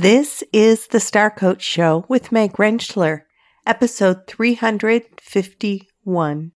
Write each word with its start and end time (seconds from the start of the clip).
This 0.00 0.42
is 0.50 0.86
the 0.86 0.98
Star 0.98 1.30
Coach 1.30 1.60
Show 1.60 2.06
with 2.08 2.32
Meg 2.32 2.54
Rentschler, 2.54 3.24
episode 3.66 4.26
351. 4.26 6.52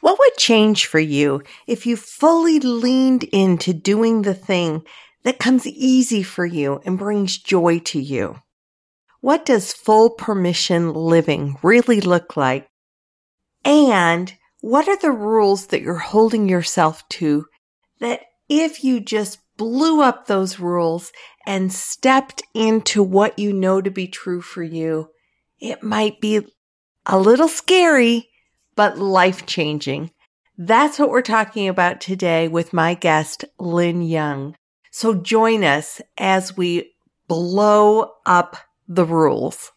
What 0.00 0.18
would 0.18 0.36
change 0.38 0.86
for 0.86 0.98
you 0.98 1.42
if 1.66 1.84
you 1.84 1.94
fully 1.94 2.58
leaned 2.58 3.24
into 3.24 3.74
doing 3.74 4.22
the 4.22 4.32
thing 4.32 4.82
that 5.24 5.38
comes 5.38 5.66
easy 5.66 6.22
for 6.22 6.46
you 6.46 6.80
and 6.86 6.96
brings 6.96 7.36
joy 7.36 7.80
to 7.80 8.00
you? 8.00 8.36
What 9.20 9.44
does 9.44 9.74
full 9.74 10.08
permission 10.08 10.94
living 10.94 11.58
really 11.62 12.00
look 12.00 12.34
like? 12.34 12.66
And 13.62 14.32
what 14.62 14.88
are 14.88 14.96
the 14.96 15.12
rules 15.12 15.66
that 15.66 15.82
you're 15.82 15.98
holding 15.98 16.48
yourself 16.48 17.06
to 17.10 17.44
that 18.00 18.22
if 18.48 18.82
you 18.82 19.00
just 19.00 19.40
blew 19.56 20.02
up 20.02 20.26
those 20.26 20.58
rules 20.58 21.12
and 21.46 21.72
stepped 21.72 22.42
into 22.54 23.02
what 23.02 23.38
you 23.38 23.52
know 23.52 23.80
to 23.80 23.90
be 23.90 24.06
true 24.06 24.40
for 24.40 24.62
you, 24.62 25.08
it 25.58 25.82
might 25.82 26.20
be 26.20 26.46
a 27.06 27.18
little 27.18 27.48
scary, 27.48 28.28
but 28.74 28.98
life 28.98 29.46
changing. 29.46 30.10
That's 30.58 30.98
what 30.98 31.10
we're 31.10 31.22
talking 31.22 31.68
about 31.68 32.00
today 32.00 32.48
with 32.48 32.72
my 32.72 32.94
guest, 32.94 33.44
Lynn 33.58 34.02
Young. 34.02 34.56
So 34.90 35.14
join 35.14 35.64
us 35.64 36.00
as 36.18 36.56
we 36.56 36.92
blow 37.28 38.12
up 38.24 38.56
the 38.88 39.04
rules. 39.04 39.72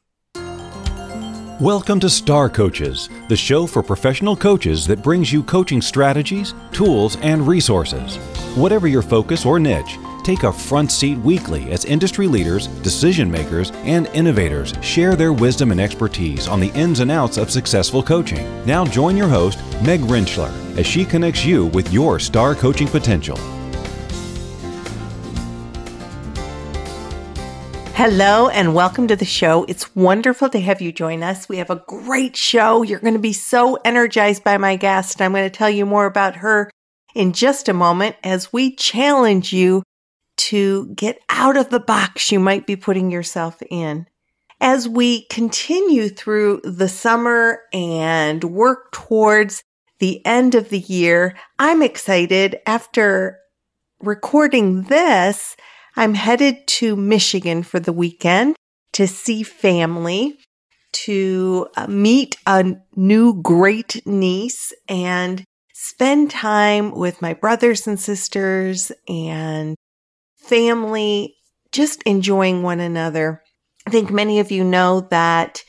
Welcome 1.60 2.00
to 2.00 2.10
Star 2.10 2.50
Coaches, 2.50 3.10
the 3.28 3.36
show 3.36 3.68
for 3.68 3.84
professional 3.84 4.38
coaches 4.38 4.88
that 4.88 5.04
brings 5.04 5.34
you 5.34 5.44
coaching 5.44 5.82
strategies, 5.82 6.54
tools, 6.72 7.18
and 7.18 7.46
resources. 7.46 8.18
Whatever 8.60 8.90
your 8.90 9.02
focus 9.02 9.46
or 9.46 9.58
niche, 9.58 9.98
take 10.22 10.44
a 10.44 10.52
front 10.52 10.92
seat 10.92 11.18
weekly 11.20 11.72
as 11.72 11.86
industry 11.86 12.28
leaders, 12.28 12.68
decision 12.84 13.32
makers, 13.32 13.72
and 13.86 14.08
innovators 14.08 14.74
share 14.82 15.16
their 15.16 15.32
wisdom 15.32 15.72
and 15.72 15.80
expertise 15.80 16.46
on 16.50 16.60
the 16.60 16.70
ins 16.74 17.00
and 17.00 17.10
outs 17.10 17.38
of 17.38 17.50
successful 17.50 18.04
coaching. 18.04 18.46
Now 18.66 18.84
join 18.84 19.16
your 19.16 19.30
host, 19.30 19.60
Meg 19.82 20.02
Rentschler, 20.02 20.52
as 20.78 20.86
she 20.86 21.06
connects 21.06 21.46
you 21.46 21.68
with 21.68 21.94
your 21.94 22.20
star 22.20 22.54
coaching 22.54 22.90
potential. 22.90 23.38
Hello 27.96 28.50
and 28.50 28.76
welcome 28.76 29.08
to 29.08 29.16
the 29.16 29.24
show. 29.24 29.64
It's 29.70 29.96
wonderful 29.96 30.50
to 30.50 30.60
have 30.60 30.82
you 30.82 30.92
join 30.92 31.24
us. 31.24 31.48
We 31.48 31.60
have 31.60 31.70
a 31.70 31.82
great 31.88 32.36
show. 32.36 32.84
You're 32.84 33.00
going 33.00 33.14
to 33.14 33.22
be 33.22 33.32
so 33.32 33.78
energized 33.86 34.44
by 34.44 34.58
my 34.58 34.76
guest. 34.76 35.22
I'm 35.22 35.32
going 35.32 35.50
to 35.50 35.50
tell 35.50 35.70
you 35.70 35.86
more 35.86 36.06
about 36.06 36.36
her 36.36 36.70
in 37.16 37.34
just 37.34 37.70
a 37.70 37.74
moment 37.74 38.16
as 38.24 38.54
we 38.54 38.76
challenge 38.76 39.52
you 39.54 39.84
to 40.38 40.88
get 40.96 41.20
out 41.30 41.58
of 41.58 41.70
the 41.70 41.80
box 41.80 42.32
you 42.32 42.40
might 42.40 42.66
be 42.66 42.76
putting 42.76 43.12
yourself 43.12 43.62
in. 43.70 44.08
As 44.62 44.88
we 44.88 45.26
continue 45.28 46.10
through 46.10 46.62
the 46.64 46.90
summer 46.90 47.62
and 47.72 48.44
work 48.44 48.92
towards 48.92 49.64
the 50.00 50.26
end 50.26 50.56
of 50.56 50.70
the 50.70 50.80
year, 50.80 51.38
I'm 51.58 51.82
excited 51.82 52.60
after 52.66 53.40
recording 54.02 54.84
this 54.84 55.56
I'm 55.96 56.14
headed 56.14 56.66
to 56.68 56.96
Michigan 56.96 57.64
for 57.64 57.80
the 57.80 57.92
weekend 57.92 58.56
to 58.94 59.08
see 59.08 59.44
family, 59.44 60.40
to 60.92 61.68
uh, 61.76 61.88
meet 61.88 62.38
a 62.46 62.78
new 62.96 63.42
great 63.42 64.06
niece 64.06 64.72
and 64.88 65.44
spend 65.82 66.30
time 66.30 66.92
with 66.92 67.22
my 67.22 67.34
brothers 67.34 67.88
and 67.88 67.98
sisters 67.98 68.92
and 69.08 69.78
family, 70.38 71.38
just 71.72 72.04
enjoying 72.04 72.62
one 72.64 72.82
another. 72.82 73.42
I 73.88 73.90
think 73.90 74.12
many 74.12 74.40
of 74.40 74.52
you 74.52 74.66
know 74.66 75.08
that 75.10 75.64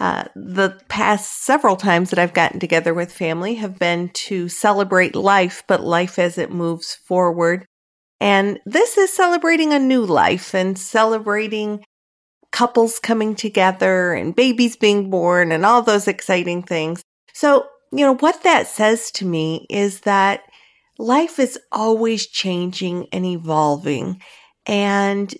uh, 0.00 0.24
the 0.34 0.80
past 0.88 1.44
several 1.44 1.76
times 1.76 2.10
that 2.10 2.18
I've 2.18 2.34
gotten 2.34 2.58
together 2.58 2.92
with 2.92 3.12
family 3.12 3.54
have 3.54 3.78
been 3.78 4.08
to 4.14 4.48
celebrate 4.48 5.14
life, 5.14 5.62
but 5.68 5.80
life 5.80 6.18
as 6.18 6.38
it 6.38 6.50
moves 6.50 6.94
forward. 6.94 7.64
And 8.20 8.58
this 8.66 8.98
is 8.98 9.12
celebrating 9.12 9.72
a 9.72 9.78
new 9.78 10.04
life 10.04 10.56
and 10.56 10.76
celebrating 10.76 11.84
couples 12.50 12.98
coming 12.98 13.36
together 13.36 14.12
and 14.12 14.34
babies 14.34 14.74
being 14.74 15.08
born 15.08 15.52
and 15.52 15.64
all 15.64 15.82
those 15.82 16.08
exciting 16.08 16.64
things. 16.64 17.00
So, 17.32 17.66
you 17.92 18.04
know, 18.04 18.16
what 18.16 18.42
that 18.42 18.66
says 18.66 19.10
to 19.12 19.26
me 19.26 19.66
is 19.68 20.00
that 20.00 20.42
life 20.98 21.38
is 21.38 21.58
always 21.70 22.26
changing 22.26 23.08
and 23.12 23.24
evolving. 23.24 24.20
And 24.66 25.34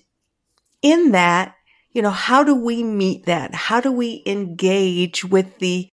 in 0.81 1.11
that, 1.11 1.55
you 1.91 2.01
know, 2.01 2.11
how 2.11 2.43
do 2.43 2.55
we 2.55 2.83
meet 2.83 3.25
that? 3.25 3.53
How 3.53 3.81
do 3.81 3.91
we 3.91 4.23
engage 4.25 5.25
with 5.25 5.59
the, 5.59 5.89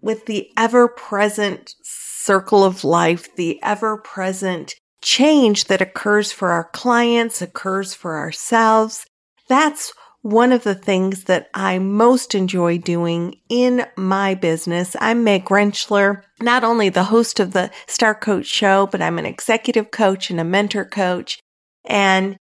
with 0.00 0.26
the 0.26 0.48
ever 0.56 0.88
present 0.88 1.74
circle 1.82 2.64
of 2.64 2.84
life, 2.84 3.34
the 3.36 3.62
ever 3.62 3.98
present 3.98 4.74
change 5.04 5.66
that 5.66 5.82
occurs 5.82 6.32
for 6.32 6.50
our 6.50 6.70
clients, 6.72 7.42
occurs 7.42 7.94
for 7.94 8.16
ourselves. 8.16 9.06
That's 9.48 9.92
one 10.24 10.52
of 10.52 10.64
the 10.64 10.74
things 10.74 11.24
that 11.24 11.50
I 11.52 11.78
most 11.78 12.34
enjoy 12.34 12.78
doing 12.78 13.36
in 13.50 13.84
my 13.94 14.34
business. 14.34 14.96
I'm 14.98 15.22
Meg 15.22 15.44
Rentschler, 15.44 16.22
not 16.40 16.64
only 16.64 16.88
the 16.88 17.04
host 17.04 17.40
of 17.40 17.52
the 17.52 17.70
Star 17.86 18.14
Coach 18.14 18.46
Show, 18.46 18.86
but 18.86 19.02
I'm 19.02 19.18
an 19.18 19.26
executive 19.26 19.90
coach 19.90 20.30
and 20.30 20.40
a 20.40 20.44
mentor 20.44 20.86
coach. 20.86 21.40
And 21.84 22.38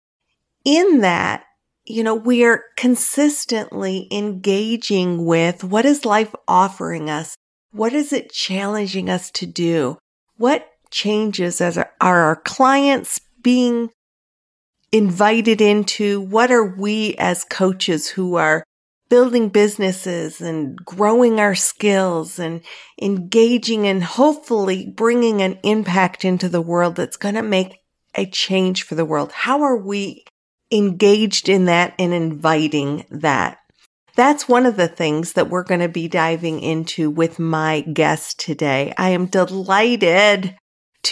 in 0.64 1.00
that, 1.00 1.42
you 1.84 2.04
know, 2.04 2.14
we 2.14 2.44
are 2.44 2.62
consistently 2.76 4.06
engaging 4.12 5.26
with 5.26 5.64
what 5.64 5.84
is 5.84 6.04
life 6.04 6.32
offering 6.46 7.10
us? 7.10 7.34
What 7.72 7.92
is 7.92 8.12
it 8.12 8.30
challenging 8.30 9.10
us 9.10 9.28
to 9.32 9.46
do? 9.46 9.98
What 10.36 10.68
changes 10.92 11.60
as 11.60 11.76
are 11.76 11.90
our 12.00 12.36
clients 12.36 13.18
being 13.42 13.90
invited 14.92 15.60
into 15.60 16.20
what 16.20 16.50
are 16.50 16.76
we 16.76 17.14
as 17.16 17.44
coaches 17.44 18.08
who 18.08 18.36
are 18.36 18.62
building 19.08 19.48
businesses 19.48 20.40
and 20.40 20.76
growing 20.84 21.40
our 21.40 21.54
skills 21.54 22.38
and 22.38 22.62
engaging 23.00 23.86
and 23.86 24.02
hopefully 24.02 24.86
bringing 24.96 25.42
an 25.42 25.58
impact 25.62 26.24
into 26.24 26.48
the 26.48 26.62
world 26.62 26.96
that's 26.96 27.16
going 27.16 27.34
to 27.34 27.42
make 27.42 27.78
a 28.14 28.26
change 28.26 28.82
for 28.84 28.94
the 28.94 29.04
world. 29.04 29.32
How 29.32 29.62
are 29.62 29.76
we 29.76 30.24
engaged 30.70 31.48
in 31.48 31.66
that 31.66 31.94
and 31.98 32.14
inviting 32.14 33.04
that? 33.10 33.58
That's 34.14 34.48
one 34.48 34.66
of 34.66 34.76
the 34.76 34.88
things 34.88 35.34
that 35.34 35.48
we're 35.48 35.62
going 35.62 35.80
to 35.80 35.88
be 35.88 36.08
diving 36.08 36.60
into 36.60 37.10
with 37.10 37.38
my 37.38 37.80
guest 37.80 38.38
today. 38.38 38.92
I 38.98 39.10
am 39.10 39.26
delighted 39.26 40.56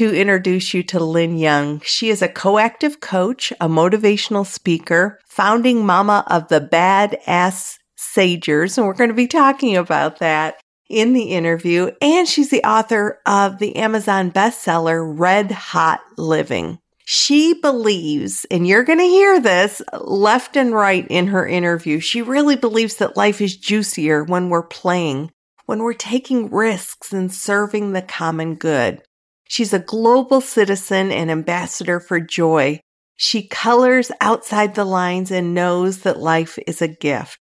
to 0.00 0.18
introduce 0.18 0.72
you 0.72 0.82
to 0.82 0.98
Lynn 0.98 1.36
Young. 1.36 1.78
She 1.80 2.08
is 2.08 2.22
a 2.22 2.28
coactive 2.28 3.00
coach, 3.00 3.52
a 3.60 3.68
motivational 3.68 4.46
speaker, 4.46 5.20
founding 5.26 5.84
mama 5.84 6.24
of 6.26 6.48
the 6.48 6.58
Badass 6.58 7.76
Sagers, 7.98 8.78
and 8.78 8.86
we're 8.86 8.94
going 8.94 9.10
to 9.10 9.14
be 9.14 9.26
talking 9.26 9.76
about 9.76 10.20
that 10.20 10.58
in 10.88 11.12
the 11.12 11.24
interview. 11.24 11.90
And 12.00 12.26
she's 12.26 12.48
the 12.48 12.64
author 12.64 13.20
of 13.26 13.58
the 13.58 13.76
Amazon 13.76 14.32
bestseller, 14.32 15.04
Red 15.18 15.52
Hot 15.52 16.00
Living. 16.16 16.78
She 17.04 17.52
believes, 17.52 18.46
and 18.50 18.66
you're 18.66 18.84
going 18.84 19.00
to 19.00 19.04
hear 19.04 19.38
this 19.38 19.82
left 19.92 20.56
and 20.56 20.72
right 20.72 21.06
in 21.10 21.26
her 21.26 21.46
interview, 21.46 22.00
she 22.00 22.22
really 22.22 22.56
believes 22.56 22.94
that 22.94 23.18
life 23.18 23.42
is 23.42 23.54
juicier 23.54 24.24
when 24.24 24.48
we're 24.48 24.62
playing, 24.62 25.30
when 25.66 25.82
we're 25.82 25.92
taking 25.92 26.48
risks 26.48 27.12
and 27.12 27.30
serving 27.30 27.92
the 27.92 28.00
common 28.00 28.54
good. 28.54 29.02
She's 29.50 29.72
a 29.72 29.80
global 29.80 30.40
citizen 30.40 31.10
and 31.10 31.28
ambassador 31.28 31.98
for 31.98 32.20
joy. 32.20 32.78
She 33.16 33.48
colors 33.48 34.12
outside 34.20 34.76
the 34.76 34.84
lines 34.84 35.32
and 35.32 35.54
knows 35.54 36.02
that 36.02 36.20
life 36.20 36.56
is 36.68 36.80
a 36.80 36.86
gift. 36.86 37.36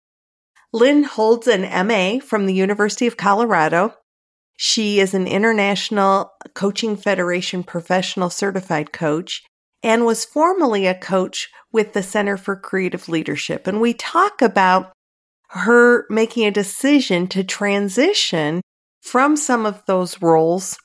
Lynn 0.71 1.05
holds 1.05 1.47
an 1.47 1.62
MA 1.87 2.19
from 2.21 2.45
the 2.45 2.53
University 2.53 3.06
of 3.06 3.17
Colorado. 3.17 3.95
She 4.55 5.01
is 5.01 5.15
an 5.15 5.27
International 5.27 6.31
Coaching 6.53 6.95
Federation 6.95 7.62
professional 7.62 8.29
certified 8.29 8.93
coach 8.93 9.43
and 9.83 10.05
was 10.05 10.27
formerly 10.27 10.87
a 10.87 10.95
coach 10.95 11.49
with 11.73 11.95
the 11.95 12.03
Center 12.03 12.37
for 12.37 12.55
Creative 12.55 13.09
Leadership. 13.09 13.67
And 13.67 13.81
we 13.81 13.95
talk 13.95 14.43
about 14.43 14.93
her 15.53 16.05
making 16.11 16.45
a 16.45 16.50
decision 16.50 17.29
to 17.29 17.43
transition 17.43 18.61
from 19.00 19.39
some 19.39 19.65
of 19.65 19.83
those 19.87 20.21
roles 20.21 20.77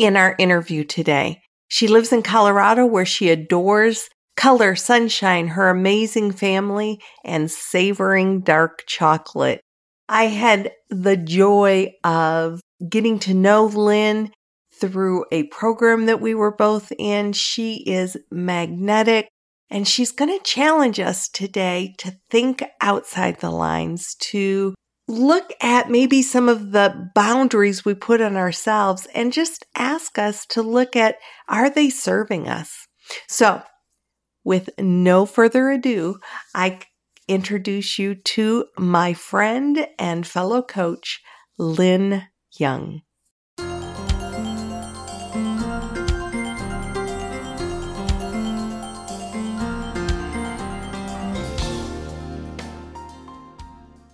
in 0.00 0.16
our 0.16 0.34
interview 0.38 0.82
today. 0.82 1.42
She 1.68 1.86
lives 1.86 2.12
in 2.12 2.22
Colorado 2.22 2.86
where 2.86 3.04
she 3.04 3.28
adores 3.28 4.08
color, 4.36 4.74
sunshine, 4.74 5.48
her 5.48 5.68
amazing 5.68 6.32
family, 6.32 7.00
and 7.24 7.50
savoring 7.50 8.40
dark 8.40 8.84
chocolate. 8.86 9.60
I 10.08 10.24
had 10.24 10.72
the 10.88 11.16
joy 11.16 11.92
of 12.02 12.60
getting 12.88 13.18
to 13.20 13.34
know 13.34 13.66
Lynn 13.66 14.32
through 14.72 15.26
a 15.30 15.44
program 15.44 16.06
that 16.06 16.20
we 16.20 16.34
were 16.34 16.56
both 16.56 16.90
in. 16.98 17.34
She 17.34 17.84
is 17.86 18.16
magnetic. 18.30 19.28
And 19.68 19.86
she's 19.86 20.10
going 20.10 20.36
to 20.36 20.42
challenge 20.42 20.98
us 20.98 21.28
today 21.28 21.94
to 21.98 22.16
think 22.30 22.64
outside 22.80 23.38
the 23.38 23.50
lines, 23.50 24.16
to 24.16 24.74
look 25.10 25.52
at 25.60 25.90
maybe 25.90 26.22
some 26.22 26.48
of 26.48 26.70
the 26.70 27.10
boundaries 27.14 27.84
we 27.84 27.94
put 27.94 28.20
on 28.20 28.36
ourselves 28.36 29.06
and 29.14 29.32
just 29.32 29.66
ask 29.74 30.18
us 30.18 30.46
to 30.46 30.62
look 30.62 30.94
at 30.94 31.16
are 31.48 31.68
they 31.68 31.90
serving 31.90 32.48
us? 32.48 32.86
So, 33.28 33.62
with 34.44 34.70
no 34.78 35.26
further 35.26 35.70
ado, 35.70 36.20
I 36.54 36.80
introduce 37.28 37.98
you 37.98 38.14
to 38.14 38.66
my 38.78 39.12
friend 39.12 39.86
and 39.98 40.26
fellow 40.26 40.62
coach, 40.62 41.20
Lynn 41.58 42.28
Young. 42.58 43.02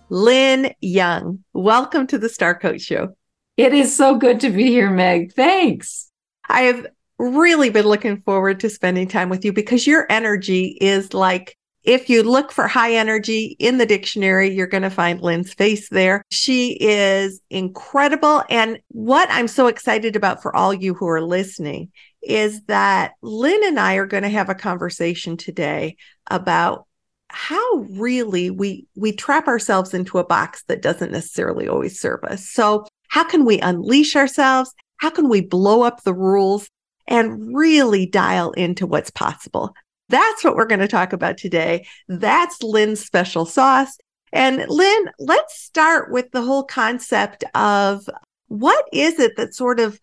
Lynn 0.09 0.73
Young, 0.79 1.43
welcome 1.53 2.07
to 2.07 2.17
the 2.17 2.29
Star 2.29 2.57
Coach 2.57 2.81
Show. 2.81 3.15
It 3.57 3.73
is 3.73 3.95
so 3.95 4.15
good 4.15 4.39
to 4.41 4.49
be 4.49 4.67
here, 4.67 4.89
Meg. 4.89 5.33
Thanks. 5.33 6.09
I 6.47 6.61
have 6.61 6.87
really 7.19 7.69
been 7.69 7.85
looking 7.85 8.21
forward 8.21 8.61
to 8.61 8.69
spending 8.69 9.09
time 9.09 9.27
with 9.27 9.43
you 9.43 9.51
because 9.51 9.85
your 9.85 10.05
energy 10.09 10.77
is 10.79 11.13
like 11.13 11.57
if 11.83 12.09
you 12.09 12.21
look 12.23 12.51
for 12.51 12.67
high 12.67 12.95
energy 12.95 13.55
in 13.59 13.77
the 13.77 13.85
dictionary, 13.85 14.49
you're 14.49 14.67
going 14.67 14.83
to 14.83 14.89
find 14.89 15.21
Lynn's 15.21 15.53
face 15.53 15.87
there. 15.89 16.21
She 16.29 16.77
is 16.79 17.39
incredible. 17.49 18.43
And 18.49 18.79
what 18.89 19.29
I'm 19.31 19.47
so 19.47 19.67
excited 19.67 20.17
about 20.17 20.41
for 20.41 20.53
all 20.53 20.73
you 20.73 20.93
who 20.93 21.07
are 21.07 21.21
listening 21.21 21.91
is 22.21 22.61
that 22.63 23.13
Lynn 23.21 23.63
and 23.63 23.79
I 23.79 23.95
are 23.95 24.05
going 24.05 24.23
to 24.23 24.29
have 24.29 24.49
a 24.49 24.55
conversation 24.55 25.37
today 25.37 25.95
about 26.29 26.86
how 27.29 27.75
really 27.91 28.49
we 28.49 28.87
we 28.95 29.11
trap 29.11 29.47
ourselves 29.47 29.93
into 29.93 30.17
a 30.17 30.25
box 30.25 30.63
that 30.67 30.81
doesn't 30.81 31.11
necessarily 31.11 31.67
always 31.67 31.99
serve 31.99 32.23
us. 32.23 32.47
So, 32.47 32.85
how 33.09 33.23
can 33.23 33.45
we 33.45 33.59
unleash 33.59 34.15
ourselves? 34.15 34.73
How 34.97 35.09
can 35.09 35.29
we 35.29 35.41
blow 35.41 35.83
up 35.83 36.03
the 36.03 36.13
rules 36.13 36.69
and 37.07 37.55
really 37.55 38.05
dial 38.05 38.51
into 38.51 38.87
what's 38.87 39.09
possible? 39.09 39.73
That's 40.09 40.43
what 40.43 40.55
we're 40.55 40.65
going 40.65 40.79
to 40.79 40.87
talk 40.87 41.13
about 41.13 41.37
today. 41.37 41.85
That's 42.07 42.63
Lynn's 42.63 43.03
special 43.03 43.45
sauce. 43.45 43.97
And 44.33 44.65
Lynn, 44.67 45.09
let's 45.19 45.59
start 45.61 46.11
with 46.11 46.31
the 46.31 46.41
whole 46.41 46.63
concept 46.63 47.43
of 47.55 48.09
what 48.47 48.85
is 48.93 49.19
it 49.19 49.35
that 49.37 49.53
sort 49.53 49.79
of 49.79 49.99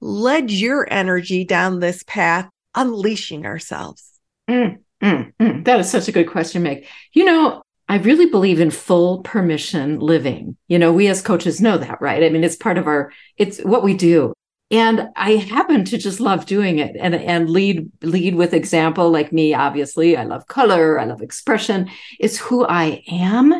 led 0.00 0.50
your 0.50 0.86
energy 0.90 1.44
down 1.44 1.80
this 1.80 2.02
path, 2.06 2.48
unleashing 2.74 3.46
ourselves? 3.46 4.12
Mm. 4.48 4.78
Mm, 5.06 5.32
mm, 5.40 5.64
that 5.64 5.78
is 5.78 5.88
such 5.88 6.08
a 6.08 6.12
good 6.12 6.28
question, 6.28 6.64
Meg. 6.64 6.84
You 7.12 7.24
know, 7.24 7.62
I 7.88 7.98
really 7.98 8.26
believe 8.26 8.58
in 8.58 8.72
full 8.72 9.22
permission 9.22 10.00
living. 10.00 10.56
You 10.66 10.80
know, 10.80 10.92
we 10.92 11.06
as 11.06 11.22
coaches 11.22 11.60
know 11.60 11.78
that, 11.78 12.00
right? 12.00 12.24
I 12.24 12.28
mean, 12.28 12.42
it's 12.42 12.56
part 12.56 12.76
of 12.76 12.88
our, 12.88 13.12
it's 13.36 13.58
what 13.60 13.84
we 13.84 13.94
do. 13.94 14.32
And 14.72 15.08
I 15.14 15.32
happen 15.36 15.84
to 15.84 15.96
just 15.96 16.18
love 16.18 16.44
doing 16.44 16.80
it 16.80 16.96
and, 16.98 17.14
and 17.14 17.48
lead, 17.48 17.88
lead 18.02 18.34
with 18.34 18.52
example 18.52 19.08
like 19.10 19.32
me, 19.32 19.54
obviously. 19.54 20.16
I 20.16 20.24
love 20.24 20.48
color. 20.48 20.98
I 20.98 21.04
love 21.04 21.22
expression. 21.22 21.88
It's 22.18 22.36
who 22.36 22.66
I 22.66 23.04
am. 23.08 23.54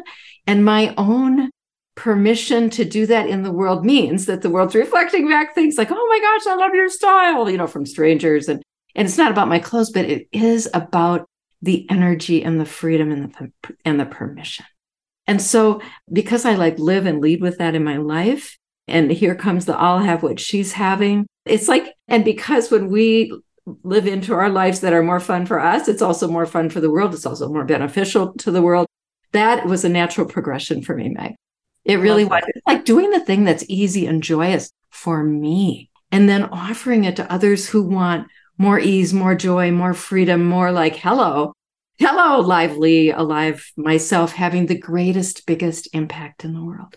And 0.49 0.65
my 0.65 0.95
own 0.99 1.51
permission 1.95 2.71
to 2.71 2.85
do 2.85 3.07
that 3.07 3.29
in 3.29 3.45
the 3.45 3.53
world 3.53 3.85
means 3.87 4.27
that 4.27 4.43
the 4.43 4.51
world's 4.51 4.75
reflecting 4.75 5.29
back 5.29 5.55
things 5.55 5.79
like, 5.79 5.93
oh 5.93 6.07
my 6.09 6.19
gosh, 6.19 6.53
I 6.53 6.57
love 6.57 6.75
your 6.75 6.89
style, 6.89 7.49
you 7.49 7.57
know, 7.57 7.69
from 7.69 7.87
strangers. 7.87 8.49
And 8.49 8.65
and 8.97 9.07
it's 9.07 9.19
not 9.19 9.31
about 9.31 9.49
my 9.49 9.59
clothes 9.59 9.91
but 9.91 10.07
it 10.07 10.27
is 10.33 10.69
about 10.75 11.29
the 11.63 11.87
energy 11.91 12.43
and 12.43 12.61
the 12.61 12.67
freedom 12.67 13.11
and 13.11 13.33
the 13.35 13.53
and 13.85 13.99
the 13.99 14.07
permission. 14.07 14.67
And 15.27 15.43
so 15.43 15.81
because 16.13 16.45
i 16.45 16.55
like 16.55 16.79
live 16.79 17.05
and 17.05 17.21
lead 17.21 17.41
with 17.41 17.59
that 17.59 17.75
in 17.75 17.83
my 17.83 17.97
life 17.97 18.57
and 18.87 19.11
here 19.11 19.35
comes 19.35 19.65
the 19.65 19.77
i'll 19.77 19.99
have 19.99 20.23
what 20.23 20.39
she's 20.39 20.73
having 20.73 21.27
it's 21.45 21.67
like 21.67 21.93
and 22.07 22.25
because 22.25 22.71
when 22.71 22.89
we 22.89 23.37
live 23.83 24.07
into 24.07 24.33
our 24.33 24.49
lives 24.49 24.81
that 24.81 24.93
are 24.93 25.03
more 25.03 25.19
fun 25.19 25.45
for 25.45 25.59
us 25.59 25.89
it's 25.89 26.01
also 26.01 26.29
more 26.29 26.47
fun 26.47 26.71
for 26.71 26.81
the 26.81 26.91
world 26.91 27.13
it's 27.13 27.27
also 27.27 27.49
more 27.49 27.65
beneficial 27.65 28.35
to 28.35 28.53
the 28.53 28.63
world 28.63 28.87
that 29.33 29.67
was 29.67 29.85
a 29.85 29.89
natural 29.89 30.27
progression 30.27 30.83
for 30.83 30.97
me 30.97 31.11
meg. 31.11 31.35
It 31.85 31.97
really 31.97 32.25
was. 32.25 32.43
It's 32.49 32.67
like 32.67 32.85
doing 32.85 33.11
the 33.11 33.21
thing 33.21 33.45
that's 33.45 33.65
easy 33.69 34.07
and 34.07 34.23
joyous 34.23 34.73
for 34.91 35.23
me 35.23 35.91
and 36.11 36.29
then 36.29 36.45
offering 36.45 37.05
it 37.05 37.17
to 37.17 37.33
others 37.33 37.69
who 37.69 37.83
want 37.83 38.29
more 38.59 38.79
ease, 38.79 39.13
more 39.13 39.35
joy, 39.35 39.71
more 39.71 39.95
freedom, 39.95 40.45
more 40.45 40.73
like, 40.73 40.97
hello, 40.97 41.53
hello, 41.99 42.41
lively, 42.41 43.11
alive 43.11 43.71
myself, 43.77 44.33
having 44.33 44.67
the 44.67 44.79
greatest, 44.79 45.47
biggest 45.47 45.89
impact 45.93 46.45
in 46.45 46.55
the 46.55 46.63
world. 46.63 46.97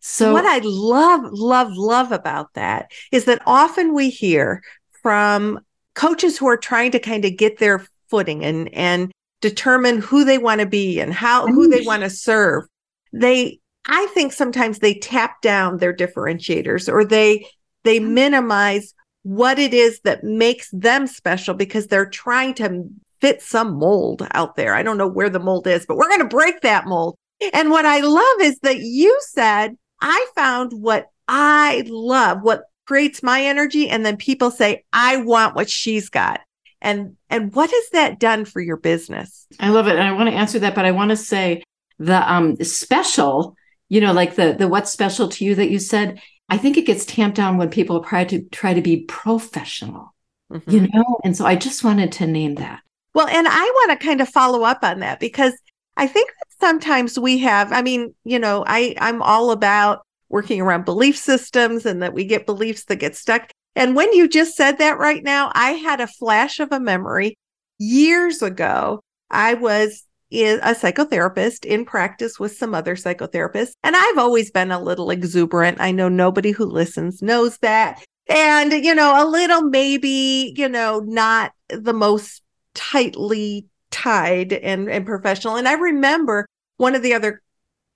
So, 0.00 0.32
what 0.32 0.46
I 0.46 0.60
love, 0.62 1.32
love, 1.32 1.72
love 1.72 2.12
about 2.12 2.54
that 2.54 2.92
is 3.10 3.24
that 3.24 3.42
often 3.44 3.92
we 3.92 4.08
hear 4.08 4.62
from 5.02 5.60
coaches 5.94 6.38
who 6.38 6.46
are 6.46 6.56
trying 6.56 6.92
to 6.92 7.00
kind 7.00 7.24
of 7.24 7.36
get 7.36 7.58
their 7.58 7.84
footing 8.08 8.44
and, 8.44 8.72
and 8.72 9.10
determine 9.40 9.98
who 9.98 10.24
they 10.24 10.38
want 10.38 10.60
to 10.60 10.66
be 10.66 11.00
and 11.00 11.12
how, 11.12 11.48
who 11.48 11.68
they 11.68 11.78
mm-hmm. 11.78 11.86
want 11.86 12.02
to 12.04 12.10
serve. 12.10 12.64
They, 13.12 13.58
I 13.86 14.06
think 14.14 14.32
sometimes 14.32 14.78
they 14.78 14.94
tap 14.94 15.42
down 15.42 15.78
their 15.78 15.94
differentiators 15.94 16.92
or 16.92 17.04
they, 17.04 17.46
they 17.82 17.98
mm-hmm. 17.98 18.14
minimize 18.14 18.94
what 19.26 19.58
it 19.58 19.74
is 19.74 19.98
that 20.04 20.22
makes 20.22 20.70
them 20.70 21.08
special 21.08 21.52
because 21.52 21.88
they're 21.88 22.08
trying 22.08 22.54
to 22.54 22.88
fit 23.20 23.42
some 23.42 23.74
mold 23.74 24.24
out 24.34 24.54
there. 24.54 24.72
I 24.72 24.84
don't 24.84 24.98
know 24.98 25.08
where 25.08 25.28
the 25.28 25.40
mold 25.40 25.66
is, 25.66 25.84
but 25.84 25.96
we're 25.96 26.08
going 26.08 26.20
to 26.20 26.28
break 26.28 26.60
that 26.60 26.86
mold. 26.86 27.16
And 27.52 27.70
what 27.70 27.84
I 27.84 28.02
love 28.02 28.40
is 28.40 28.60
that 28.60 28.78
you 28.78 29.18
said, 29.30 29.76
I 30.00 30.28
found 30.36 30.72
what 30.74 31.10
I 31.26 31.82
love, 31.88 32.42
what 32.42 32.66
creates 32.86 33.20
my 33.20 33.42
energy. 33.42 33.88
And 33.88 34.06
then 34.06 34.16
people 34.16 34.52
say, 34.52 34.84
I 34.92 35.16
want 35.16 35.56
what 35.56 35.68
she's 35.68 36.08
got. 36.08 36.40
And, 36.80 37.16
and 37.28 37.52
what 37.52 37.68
has 37.68 37.88
that 37.94 38.20
done 38.20 38.44
for 38.44 38.60
your 38.60 38.76
business? 38.76 39.48
I 39.58 39.70
love 39.70 39.88
it. 39.88 39.96
And 39.96 40.04
I 40.04 40.12
want 40.12 40.28
to 40.28 40.36
answer 40.36 40.60
that, 40.60 40.76
but 40.76 40.84
I 40.84 40.92
want 40.92 41.10
to 41.10 41.16
say 41.16 41.64
the 41.98 42.32
um, 42.32 42.54
special, 42.62 43.56
you 43.88 44.00
know, 44.00 44.12
like 44.12 44.36
the, 44.36 44.54
the 44.56 44.68
what's 44.68 44.92
special 44.92 45.28
to 45.30 45.44
you 45.44 45.56
that 45.56 45.68
you 45.68 45.80
said, 45.80 46.20
I 46.48 46.58
think 46.58 46.76
it 46.76 46.86
gets 46.86 47.04
tamped 47.04 47.36
down 47.36 47.56
when 47.56 47.70
people 47.70 48.02
try 48.02 48.24
to 48.24 48.42
try 48.50 48.74
to 48.74 48.80
be 48.80 49.02
professional, 49.02 50.14
mm-hmm. 50.52 50.70
you 50.70 50.80
know? 50.92 51.18
And 51.24 51.36
so 51.36 51.44
I 51.44 51.56
just 51.56 51.82
wanted 51.82 52.12
to 52.12 52.26
name 52.26 52.56
that. 52.56 52.80
Well, 53.14 53.26
and 53.26 53.48
I 53.48 53.64
want 53.64 53.98
to 53.98 54.06
kind 54.06 54.20
of 54.20 54.28
follow 54.28 54.62
up 54.62 54.84
on 54.84 55.00
that 55.00 55.20
because 55.20 55.54
I 55.96 56.06
think 56.06 56.30
that 56.30 56.48
sometimes 56.60 57.18
we 57.18 57.38
have, 57.38 57.72
I 57.72 57.82
mean, 57.82 58.14
you 58.24 58.38
know, 58.38 58.64
I, 58.66 58.94
I'm 59.00 59.22
all 59.22 59.50
about 59.50 60.02
working 60.28 60.60
around 60.60 60.84
belief 60.84 61.16
systems 61.16 61.86
and 61.86 62.02
that 62.02 62.12
we 62.12 62.24
get 62.24 62.46
beliefs 62.46 62.84
that 62.84 62.96
get 62.96 63.16
stuck. 63.16 63.50
And 63.74 63.96
when 63.96 64.12
you 64.12 64.28
just 64.28 64.56
said 64.56 64.78
that 64.78 64.98
right 64.98 65.22
now, 65.22 65.50
I 65.54 65.72
had 65.72 66.00
a 66.00 66.06
flash 66.06 66.60
of 66.60 66.72
a 66.72 66.80
memory 66.80 67.38
years 67.78 68.42
ago. 68.42 69.00
I 69.30 69.54
was 69.54 70.04
is 70.30 70.58
a 70.62 70.74
psychotherapist 70.74 71.64
in 71.64 71.84
practice 71.84 72.38
with 72.38 72.56
some 72.56 72.74
other 72.74 72.96
psychotherapists. 72.96 73.72
And 73.82 73.96
I've 73.96 74.18
always 74.18 74.50
been 74.50 74.72
a 74.72 74.82
little 74.82 75.10
exuberant. 75.10 75.80
I 75.80 75.92
know 75.92 76.08
nobody 76.08 76.50
who 76.50 76.64
listens 76.64 77.22
knows 77.22 77.58
that. 77.58 78.02
And, 78.28 78.72
you 78.72 78.94
know, 78.94 79.22
a 79.22 79.28
little 79.28 79.62
maybe, 79.62 80.52
you 80.56 80.68
know, 80.68 81.00
not 81.00 81.52
the 81.68 81.92
most 81.92 82.42
tightly 82.74 83.66
tied 83.90 84.52
and, 84.52 84.90
and 84.90 85.06
professional. 85.06 85.56
And 85.56 85.68
I 85.68 85.74
remember 85.74 86.46
one 86.76 86.94
of 86.94 87.02
the 87.02 87.14
other 87.14 87.42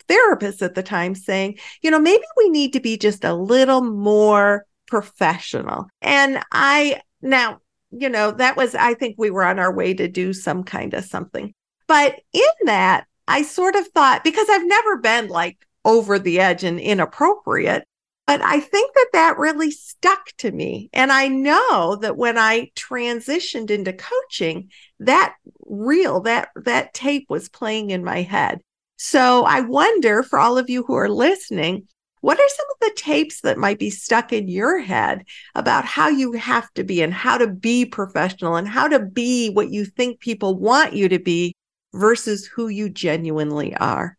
therapists 0.08 0.62
at 0.62 0.75
the 0.75 0.82
time 0.82 1.14
saying, 1.14 1.58
you 1.82 1.90
know, 1.90 1.99
maybe 1.99 2.25
we 2.37 2.49
need 2.49 2.72
to 2.72 2.80
be 2.80 2.96
just 2.96 3.25
a 3.25 3.34
little 3.34 3.82
more 3.82 4.66
professional. 4.87 5.87
And 6.00 6.42
I, 6.52 7.00
now, 7.22 7.58
you 7.90 8.08
know, 8.08 8.30
that 8.32 8.56
was, 8.56 8.75
I 8.75 8.94
think 8.94 9.16
we 9.18 9.30
were 9.30 9.44
on 9.44 9.58
our 9.58 9.75
way 9.75 9.94
to 9.94 10.08
do 10.08 10.32
some 10.32 10.64
kind 10.64 10.94
of 10.94 11.04
something. 11.04 11.54
But 11.90 12.20
in 12.32 12.66
that, 12.66 13.06
I 13.26 13.42
sort 13.42 13.75
of 13.75 13.88
thought, 13.88 14.23
because 14.23 14.47
I've 14.49 14.64
never 14.64 14.99
been 14.99 15.26
like 15.26 15.66
over 15.85 16.20
the 16.20 16.38
edge 16.38 16.62
and 16.62 16.78
inappropriate, 16.78 17.82
but 18.28 18.40
I 18.42 18.61
think 18.61 18.94
that 18.94 19.09
that 19.12 19.38
really 19.38 19.73
stuck 19.73 20.26
to 20.38 20.52
me. 20.52 20.88
And 20.92 21.11
I 21.11 21.26
know 21.26 21.97
that 21.97 22.16
when 22.16 22.38
I 22.38 22.70
transitioned 22.76 23.73
into 23.73 23.92
coaching, 23.92 24.70
that 25.00 25.35
reel, 25.66 26.20
that, 26.20 26.50
that 26.54 26.94
tape 26.94 27.26
was 27.28 27.49
playing 27.49 27.90
in 27.90 28.04
my 28.04 28.23
head. 28.23 28.61
So 28.97 29.42
I 29.42 29.62
wonder 29.62 30.23
for 30.23 30.38
all 30.38 30.59
of 30.59 30.70
you 30.70 30.85
who 30.85 30.94
are 30.94 31.09
listening, 31.09 31.88
what 32.20 32.38
are 32.38 32.49
some 32.50 32.66
of 32.70 32.76
the 32.82 33.00
tapes 33.02 33.40
that 33.40 33.59
might 33.59 33.80
be 33.80 33.90
stuck 33.90 34.32
in 34.32 34.47
your 34.47 34.78
head 34.78 35.25
about 35.56 35.85
how 35.85 36.06
you 36.06 36.35
have 36.35 36.73
to 36.75 36.85
be 36.85 37.02
and 37.02 37.12
how 37.12 37.37
to 37.37 37.49
be 37.49 37.85
professional 37.85 38.54
and 38.54 38.68
how 38.68 38.87
to 38.87 39.00
be 39.00 39.50
what 39.50 39.70
you 39.70 39.85
think 39.85 40.20
people 40.20 40.56
want 40.56 40.92
you 40.92 41.09
to 41.09 41.18
be 41.18 41.56
versus 41.92 42.47
who 42.47 42.68
you 42.68 42.88
genuinely 42.88 43.76
are. 43.76 44.16